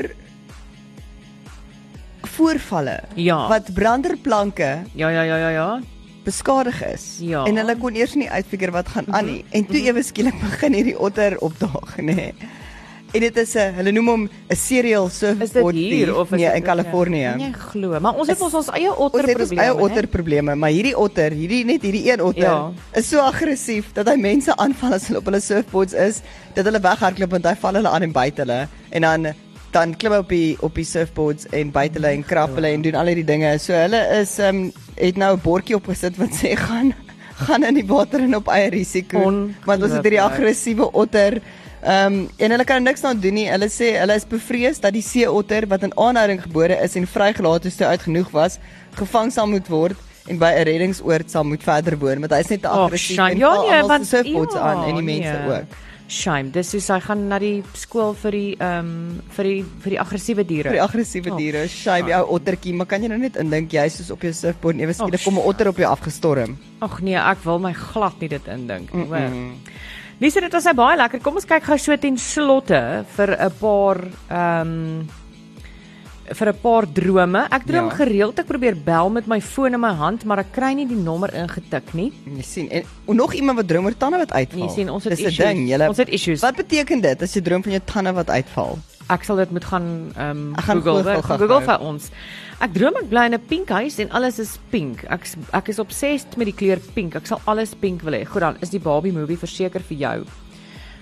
voorvalle 2.36 3.00
Ja. 3.16 3.48
wat 3.50 3.74
branderplanke 3.74 4.84
Ja, 4.94 5.10
ja, 5.10 5.22
ja, 5.24 5.38
ja, 5.38 5.50
ja. 5.50 5.82
beskadig 6.26 6.84
is 6.86 7.18
Ja. 7.22 7.46
en 7.46 7.56
hulle 7.58 7.76
kon 7.78 7.96
eers 7.96 8.14
nie 8.16 8.30
uitfigure 8.30 8.72
wat 8.72 8.88
gaan 8.88 9.06
aan 9.14 9.26
nie 9.26 9.46
en 9.52 9.66
toe 9.66 9.82
ewe 9.82 10.04
skielik 10.04 10.34
begin 10.46 10.74
hierdie 10.74 10.98
otter 11.00 11.38
opdaag 11.40 11.96
nê 11.98 12.04
nee. 12.16 12.34
En 13.16 13.22
dit 13.24 13.38
is 13.38 13.54
'n 13.56 13.74
hulle 13.78 13.92
noem 13.92 14.08
hom 14.10 14.24
'n 14.50 14.56
serial 14.56 15.06
Is 15.08 15.20
dit 15.20 15.30
surfboard 15.32 15.76
hier 15.76 16.16
of 16.16 16.32
is 16.32 16.40
nee 16.40 16.52
in 16.56 16.64
Kalifornië 16.64 17.34
Nee, 17.38 17.54
glo. 17.54 18.00
Maar 18.00 18.14
ons 18.16 18.28
het 18.28 18.38
Is- 18.38 18.44
ons 18.44 18.54
ons 18.54 18.70
eie 18.74 18.90
Ons 18.90 19.00
otter 19.00 19.28
het 19.28 19.40
ons 19.40 19.48
probleme. 19.48 19.62
eie 19.64 19.76
otterprobleme, 19.86 20.56
maar 20.56 20.70
hierdie 20.70 20.98
otter, 20.98 21.32
hierdie 21.32 21.66
net 21.66 21.82
hierdie 21.82 22.12
een 22.12 22.22
otter 22.22 22.44
Ja. 22.44 22.72
is 22.94 23.08
so 23.10 23.20
aggressief 23.20 23.94
dat 23.94 24.08
hy 24.10 24.16
mense 24.18 24.56
aanval 24.58 24.94
as 24.94 25.08
hulle 25.08 25.20
op 25.20 25.26
hulle 25.26 25.40
surfboards 25.42 25.94
is, 25.94 26.22
dat 26.54 26.66
hulle 26.66 26.80
weghardloop 26.80 27.32
want 27.32 27.46
hy 27.46 27.56
val 27.56 27.74
hulle 27.74 27.90
aan 27.90 28.04
en 28.04 28.12
byt 28.12 28.38
hulle 28.38 28.68
en 28.92 29.02
dan 29.02 29.34
dan 29.72 29.96
klim 29.98 30.14
op 30.14 30.30
die 30.30 30.56
op 30.62 30.76
die 30.76 30.86
surfboards 30.86 31.46
en 31.52 31.72
byt 31.72 31.94
hulle 31.94 32.08
en 32.08 32.24
krap 32.24 32.56
hulle 32.56 32.68
en 32.68 32.82
doen 32.82 32.96
al 32.96 33.06
hierdie 33.08 33.26
dinge. 33.26 33.58
So 33.60 33.74
hulle 33.74 34.08
is 34.22 34.40
ehm 34.40 34.56
um, 34.56 34.72
het 34.96 35.18
nou 35.18 35.36
'n 35.36 35.42
bordjie 35.44 35.76
opgesit 35.76 36.18
wat 36.18 36.30
sê 36.32 36.56
gaan 36.56 36.94
gaan 37.36 37.64
in 37.64 37.74
die 37.76 37.86
water 37.88 38.20
en 38.22 38.36
op 38.36 38.48
eie 38.48 38.70
risiko. 38.70 39.20
Want 39.66 39.84
ons 39.84 39.92
het 39.92 40.04
hierdie 40.04 40.22
aggressiewe 40.22 40.92
otter 40.94 41.42
Ehm 41.86 42.14
um, 42.14 42.30
en 42.42 42.52
hulle 42.52 42.66
kan 42.66 42.84
niks 42.84 43.04
aan 43.06 43.20
doen 43.22 43.36
nie. 43.38 43.46
Hulle 43.52 43.68
sê 43.70 43.92
hulle 44.00 44.16
is 44.18 44.26
bevrees 44.26 44.80
dat 44.82 44.94
die 44.96 45.04
seeotter 45.06 45.68
wat 45.70 45.84
in 45.86 45.94
aanhouding 46.02 46.42
gebore 46.42 46.80
is 46.82 46.96
en 46.98 47.06
vrygelaat 47.06 47.66
is 47.70 47.78
toe 47.78 47.86
uit 47.86 48.02
genoeg 48.08 48.32
was, 48.34 48.58
gevang 48.98 49.30
sal 49.32 49.46
moet 49.48 49.70
word 49.70 49.96
en 50.26 50.40
by 50.42 50.50
'n 50.56 50.66
reddingsoord 50.66 51.30
sal 51.30 51.44
moet 51.46 51.62
verder 51.64 51.98
woon 52.02 52.20
want 52.26 52.32
hy 52.34 52.40
is 52.42 52.50
net 52.50 52.62
te 52.64 52.68
Oh, 52.70 52.86
aggressief 52.88 53.16
shame. 53.18 53.32
en 53.32 53.38
Ja, 53.38 53.54
nee, 53.62 53.84
want 53.88 54.08
surfboards 54.08 54.56
ja, 54.56 54.62
aan 54.62 54.90
en 54.90 54.96
die 54.96 55.04
mense 55.04 55.38
nee. 55.38 55.58
ook. 55.60 55.66
Shame. 56.08 56.50
Dis 56.52 56.70
soos 56.70 56.88
hy 56.88 57.00
gaan 57.02 57.28
na 57.28 57.40
die 57.40 57.64
skool 57.74 58.14
vir 58.14 58.32
die 58.32 58.56
ehm 58.60 58.80
um, 58.80 59.22
vir 59.38 59.44
die 59.44 59.62
vir 59.84 59.90
die 59.90 60.00
aggressiewe 60.00 60.44
diere. 60.46 60.70
Vir 60.70 60.80
die 60.80 60.88
aggressiewe 60.90 61.32
Oh, 61.32 61.38
diere, 61.38 61.68
shame 61.68 62.10
jou 62.10 62.26
ottertjie, 62.40 62.74
maar 62.74 62.86
kan 62.88 63.02
jy 63.02 63.10
nou 63.10 63.18
net 63.18 63.36
indink 63.38 63.72
jy 63.74 63.86
is 63.86 63.98
soos 63.98 64.12
op 64.12 64.22
jou 64.22 64.34
surfboard 64.34 64.82
ewe 64.82 64.94
skielik 64.94 65.22
Oh, 65.22 65.26
kom 65.26 65.38
'n 65.38 65.46
otter 65.54 65.68
op 65.68 65.78
jou 65.78 65.90
afgestorm. 65.92 66.58
Ag 66.82 67.02
nee, 67.02 67.16
ek 67.16 67.44
wil 67.46 67.60
my 67.60 67.74
glad 67.74 68.20
nie 68.22 68.30
dit 68.30 68.48
indink 68.48 68.94
nie. 68.94 69.06
Mm. 69.06 69.14
-mm. 69.14 69.54
Lise, 70.20 70.40
dit 70.40 70.54
was 70.56 70.68
baie 70.78 70.96
lekker. 70.96 71.20
Kom 71.20 71.36
ons 71.36 71.48
kyk 71.48 71.66
gou 71.68 71.76
so 71.82 71.96
ten 72.00 72.16
slotte 72.18 72.80
vir 73.18 73.36
'n 73.36 73.52
paar 73.60 74.00
ehm 74.32 74.72
um, 74.72 75.25
vir 76.34 76.48
'n 76.50 76.58
paar 76.62 76.86
drome. 76.94 77.48
Ek 77.52 77.66
droom 77.66 77.90
Ja. 77.90 77.96
gereeld 77.96 78.40
ek 78.40 78.48
probeer 78.48 78.76
bel 78.76 79.10
met 79.10 79.28
my 79.28 79.40
foon 79.42 79.74
in 79.74 79.80
my 79.80 79.94
hand, 79.94 80.26
maar 80.26 80.40
ek 80.40 80.52
kry 80.54 80.74
nie 80.74 80.88
die 80.88 80.96
nommer 80.98 81.30
ingetik 81.34 81.94
nie. 81.94 82.12
Jy 82.26 82.42
sien 82.44 82.70
en 82.72 82.84
en 83.08 83.16
nog 83.16 83.34
iemand 83.34 83.58
wat 83.58 83.68
droom 83.68 83.86
oor 83.86 83.98
tande 83.98 84.18
wat 84.18 84.32
uitval. 84.32 84.60
Jy 84.68 84.70
sien, 84.74 84.90
ons 84.90 85.04
het 85.04 85.16
Dis 85.18 85.26
issues. 85.28 85.38
ding, 85.46 85.68
julle. 85.70 85.88
Ons 85.88 85.98
het 85.98 86.10
issues. 86.10 86.42
Wat 86.42 86.56
beteken 86.56 87.02
dit 87.02 87.22
as 87.22 87.34
jy 87.34 87.42
droom 87.42 87.64
van 87.64 87.72
jou 87.72 87.82
tande 87.86 88.14
wat 88.14 88.30
uitval? 88.30 88.78
Ek 89.08 89.24
sal 89.24 89.36
dit 89.36 89.52
moet 89.52 89.64
gaan 89.66 90.12
ehm 90.18 90.30
um, 90.30 90.56
gaan 90.56 90.82
Google, 90.82 91.04
Google 91.04 91.22
gou-gou. 91.22 91.38
Google 91.48 91.62
vir 91.62 91.80
ons. 91.80 92.10
Ek 92.60 92.74
droom 92.74 92.96
ek 92.96 93.10
bly 93.10 93.26
in 93.26 93.34
'n 93.34 93.40
pink 93.48 93.70
huis 93.70 94.00
en 94.00 94.10
alles 94.12 94.40
is 94.40 94.58
pink. 94.72 95.04
Ek 95.04 95.28
ek 95.54 95.70
is 95.70 95.78
obsessed 95.80 96.38
met 96.38 96.46
die 96.48 96.54
kleur 96.56 96.80
pink. 96.96 97.16
Ek 97.16 97.28
sal 97.28 97.40
alles 97.46 97.76
pink 97.76 98.02
wil 98.02 98.14
hê. 98.14 98.26
Goed 98.26 98.42
dan, 98.42 98.56
is 98.62 98.70
die 98.72 98.80
Barbie 98.80 99.12
movie 99.12 99.38
verseker 99.38 99.82
vir 99.82 99.98
jou. 99.98 100.24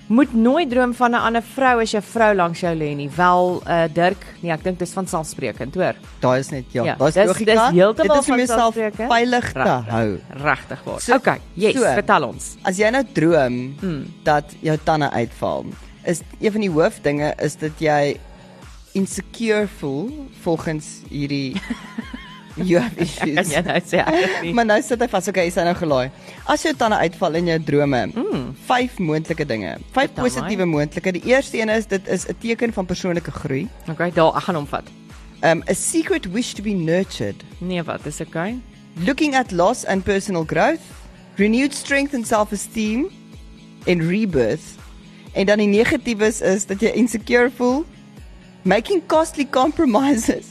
Moet 0.07 0.33
nooit 0.33 0.69
droom 0.69 0.93
van 0.93 1.11
'n 1.11 1.15
ander 1.15 1.41
vrou 1.41 1.81
as 1.81 1.91
jou 1.91 2.03
vrou 2.03 2.35
langs 2.35 2.59
jou 2.59 2.75
lê 2.75 2.95
nie. 2.95 3.09
Wel, 3.15 3.61
uh 3.67 3.83
Dirk, 3.93 4.25
nee, 4.41 4.51
ek 4.51 4.63
dink 4.63 4.79
dis 4.79 4.91
van 4.93 5.07
selfsprekend, 5.07 5.75
hoor. 5.75 5.93
Daar 6.19 6.37
is 6.39 6.49
net 6.49 6.63
ja, 6.71 6.83
Ja, 6.83 6.95
daar's 6.95 7.13
dis- 7.13 7.25
logika. 7.25 7.51
dis 7.51 7.75
heeltemal 7.79 8.15
Dit 8.21 8.37
is 8.37 8.45
van 8.47 8.57
selfspreekend. 8.57 9.09
veilig 9.11 9.51
te 9.51 9.59
Regtig. 9.59 9.87
hou. 9.89 10.19
Regtig 10.29 10.83
waar. 10.83 10.99
So- 11.01 11.15
okay, 11.15 11.39
yes, 11.53 11.73
so. 11.73 11.79
vertel 11.81 12.23
ons. 12.27 12.55
As 12.63 12.77
jy 12.77 12.89
nou 12.89 13.03
droom 13.13 13.75
Hmm. 13.79 14.13
dat 14.23 14.43
jou 14.59 14.77
tande 14.83 15.09
uitval, 15.11 15.65
is 16.05 16.21
een 16.39 16.51
van 16.51 16.61
die 16.61 16.69
hoofdinge 16.71 17.33
is 17.41 17.55
dat 17.57 17.71
jy 17.79 18.17
insecure 18.93 19.67
voel 19.79 20.27
volgens 20.41 20.85
hierdie 21.09 21.55
you 22.57 22.79
have 22.79 22.97
issues. 22.97 23.35
Kan 23.35 23.45
jy 23.51 23.61
nou 23.65 23.79
sê 23.81 23.99
ek 24.03 24.13
het 24.13 24.41
nie. 24.43 24.53
Maar 24.53 24.65
nou 24.65 24.81
sit 24.81 24.99
hy 25.01 25.07
vas. 25.07 25.27
Okay, 25.27 25.47
is 25.47 25.55
hy 25.55 25.63
nou 25.63 25.73
gelaai. 25.75 26.11
As 26.47 26.61
jou 26.63 26.73
tande 26.77 26.97
uitval 26.97 27.35
in 27.35 27.45
jou 27.47 27.59
drome, 27.63 28.01
Mm. 28.13 28.55
vyf 28.67 28.99
moontlike 28.99 29.45
dinge. 29.45 29.77
Vyf 29.93 30.13
positiewe 30.13 30.65
moontlike. 30.65 31.11
Die 31.11 31.23
eerste 31.33 31.57
een 31.59 31.69
is 31.69 31.85
dit 31.87 32.07
is 32.07 32.27
'n 32.27 32.35
teken 32.39 32.73
van 32.73 32.85
persoonlike 32.85 33.31
groei. 33.31 33.67
Okay, 33.89 34.11
daar 34.11 34.35
ek 34.35 34.43
gaan 34.43 34.55
hom 34.55 34.67
vat. 34.67 34.83
Um 35.43 35.63
a 35.69 35.73
secret 35.73 36.25
wish 36.31 36.53
to 36.53 36.61
be 36.63 36.73
nurtured. 36.73 37.43
Nee, 37.59 37.83
wat 37.83 38.05
is 38.05 38.21
okay? 38.21 38.59
Looking 39.05 39.35
at 39.35 39.51
loss 39.51 39.85
and 39.85 40.03
personal 40.03 40.43
growth, 40.45 40.81
renewed 41.37 41.73
strength 41.73 42.13
and 42.13 42.27
self-esteem 42.27 43.07
en 43.85 44.07
rebirth. 44.07 44.77
En 45.33 45.45
dan 45.45 45.57
die 45.57 45.67
negatiewes 45.67 46.41
is 46.41 46.65
dat 46.65 46.79
jy 46.79 46.91
insecure 46.93 47.49
voel, 47.57 47.85
making 48.61 49.01
costly 49.07 49.45
compromises, 49.49 50.45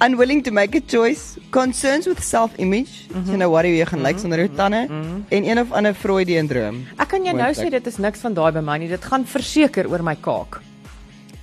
unwilling 0.00 0.42
to 0.44 0.50
make 0.52 0.74
a 0.76 0.80
choice, 0.86 1.38
concerns 1.50 2.06
with 2.06 2.22
self-image, 2.22 2.90
mm 3.08 3.22
-hmm. 3.24 3.30
jy 3.30 3.36
nou 3.36 3.50
worry 3.50 3.68
hoe 3.68 3.78
jy 3.78 3.86
gaan 3.86 4.00
lyk 4.02 4.06
like 4.08 4.20
sonder 4.20 4.38
jou 4.38 4.50
tande 4.56 4.86
Mhm. 4.88 5.20
en 5.28 5.44
een 5.50 5.58
of 5.60 5.72
ander 5.72 5.94
Freudian 5.94 6.46
droom. 6.46 6.84
Ek 6.98 7.08
kan 7.08 7.24
jou 7.24 7.36
nou 7.36 7.52
sê 7.54 7.70
dit 7.70 7.86
is 7.86 7.96
niks 7.96 8.20
van 8.20 8.34
daai 8.34 8.52
by 8.52 8.60
my 8.60 8.78
nie. 8.78 8.88
Dit 8.88 9.04
gaan 9.04 9.24
verseker 9.26 9.88
oor 9.90 10.02
my 10.02 10.16
kaak. 10.20 10.60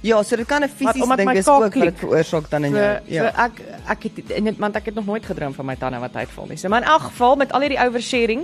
Ja, 0.01 0.23
so 0.23 0.35
dit 0.35 0.45
kan 0.47 0.61
'n 0.63 0.69
fisiese 0.69 1.03
omdat 1.03 1.17
ding 1.17 1.31
wees 1.31 1.47
ook 1.47 1.59
wat 1.59 1.71
klik. 1.71 1.83
dit 1.89 1.99
veroorsaak 1.99 2.49
dan 2.49 2.63
in 2.63 2.71
So, 2.71 2.77
jou. 2.77 2.99
ja. 3.07 3.21
so 3.21 3.41
ek 3.41 3.51
ek 3.87 4.03
het 4.03 4.31
en 4.31 4.43
dit 4.43 4.57
want 4.57 4.75
ek 4.75 4.85
het 4.85 4.95
nog 4.95 5.05
nooit 5.05 5.25
gedroom 5.25 5.53
van 5.53 5.65
my 5.65 5.75
tande 5.75 5.99
wat 5.99 6.15
uitval 6.15 6.45
nie. 6.49 6.57
So 6.57 6.67
maar 6.69 6.81
in 6.81 6.87
elk 6.87 7.01
geval 7.01 7.35
met 7.35 7.51
al 7.51 7.59
hierdie 7.61 7.79
oversharing 7.87 8.41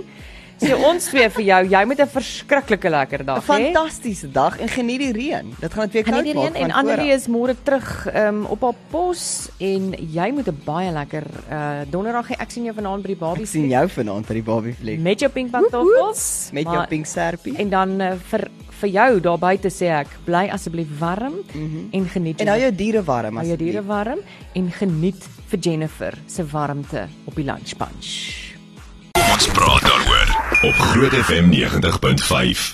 So 0.60 0.76
ons 0.76 1.04
twee 1.08 1.28
vir 1.30 1.42
jou, 1.44 1.60
jy 1.72 1.84
moet 1.86 2.00
'n 2.00 2.06
verskriklike 2.06 2.90
lekker 2.90 3.20
'n 3.22 3.26
dag 3.26 3.42
hê. 3.42 3.46
Fantastiese 3.46 4.28
dag 4.32 4.58
en 4.60 4.68
geniet 4.68 4.98
die 5.00 5.12
reën. 5.12 5.54
Dit 5.60 5.72
gaan 5.72 5.84
dit 5.88 5.92
weer 5.92 6.04
koud 6.04 6.24
nie 6.24 6.34
maak. 6.34 6.52
reën 6.52 6.64
en 6.64 6.70
Annelie 6.72 7.12
is 7.12 7.26
môre 7.28 7.54
terug 7.64 8.06
um, 8.14 8.44
op 8.46 8.60
haar 8.62 8.74
pos 8.90 9.48
en 9.58 9.92
jy 9.98 10.30
moet 10.32 10.48
'n 10.48 10.58
baie 10.64 10.92
lekker 10.92 11.24
uh 11.50 11.80
donderdag 11.90 12.28
hê. 12.28 12.34
Ek 12.38 12.50
sien 12.50 12.64
jou 12.64 12.74
vanaand 12.74 13.02
by 13.02 13.08
die 13.08 13.16
Barbie 13.16 13.42
Ek 13.42 13.48
sien 13.48 13.68
jou 13.68 13.88
vanaand 13.88 14.26
by 14.26 14.34
die 14.34 14.42
Barbie 14.42 14.74
fliek 14.74 15.00
met 15.00 15.20
jou 15.20 15.30
pink 15.30 15.50
pantoffels 15.50 16.50
met 16.52 16.64
jou 16.64 16.74
maar- 16.76 16.88
pink 16.88 17.06
serpie. 17.06 17.56
En 17.56 17.68
dan 17.70 18.00
uh, 18.00 18.12
vir 18.30 18.48
vir 18.80 18.88
jou 18.90 19.20
daar 19.20 19.38
buite 19.38 19.68
sê 19.68 19.88
ek, 19.92 20.06
bly 20.24 20.48
asseblief 20.48 20.88
warm 20.98 21.32
mm 21.54 21.68
-hmm. 21.68 21.88
en 21.92 22.08
geniet 22.08 22.38
Mhm. 22.38 22.46
En 22.46 22.48
hou 22.48 22.60
jou 22.60 22.74
diere 22.74 23.02
warm 23.04 23.36
hou 23.36 23.46
jou 23.46 23.56
diere 23.56 23.78
asseblief. 23.78 23.86
warm 23.86 24.18
en 24.54 24.70
geniet 24.70 25.28
vir 25.48 25.58
Jennifer 25.58 26.14
se 26.26 26.44
warmte 26.46 27.08
op 27.26 27.34
die 27.34 27.44
lunch 27.44 27.76
punch. 27.76 28.49
Ons 29.40 29.52
praat 29.56 29.80
daaroor 29.80 30.58
op 30.60 30.74
Groot 30.74 31.12
FM 31.12 31.48
90.5. 31.48 32.68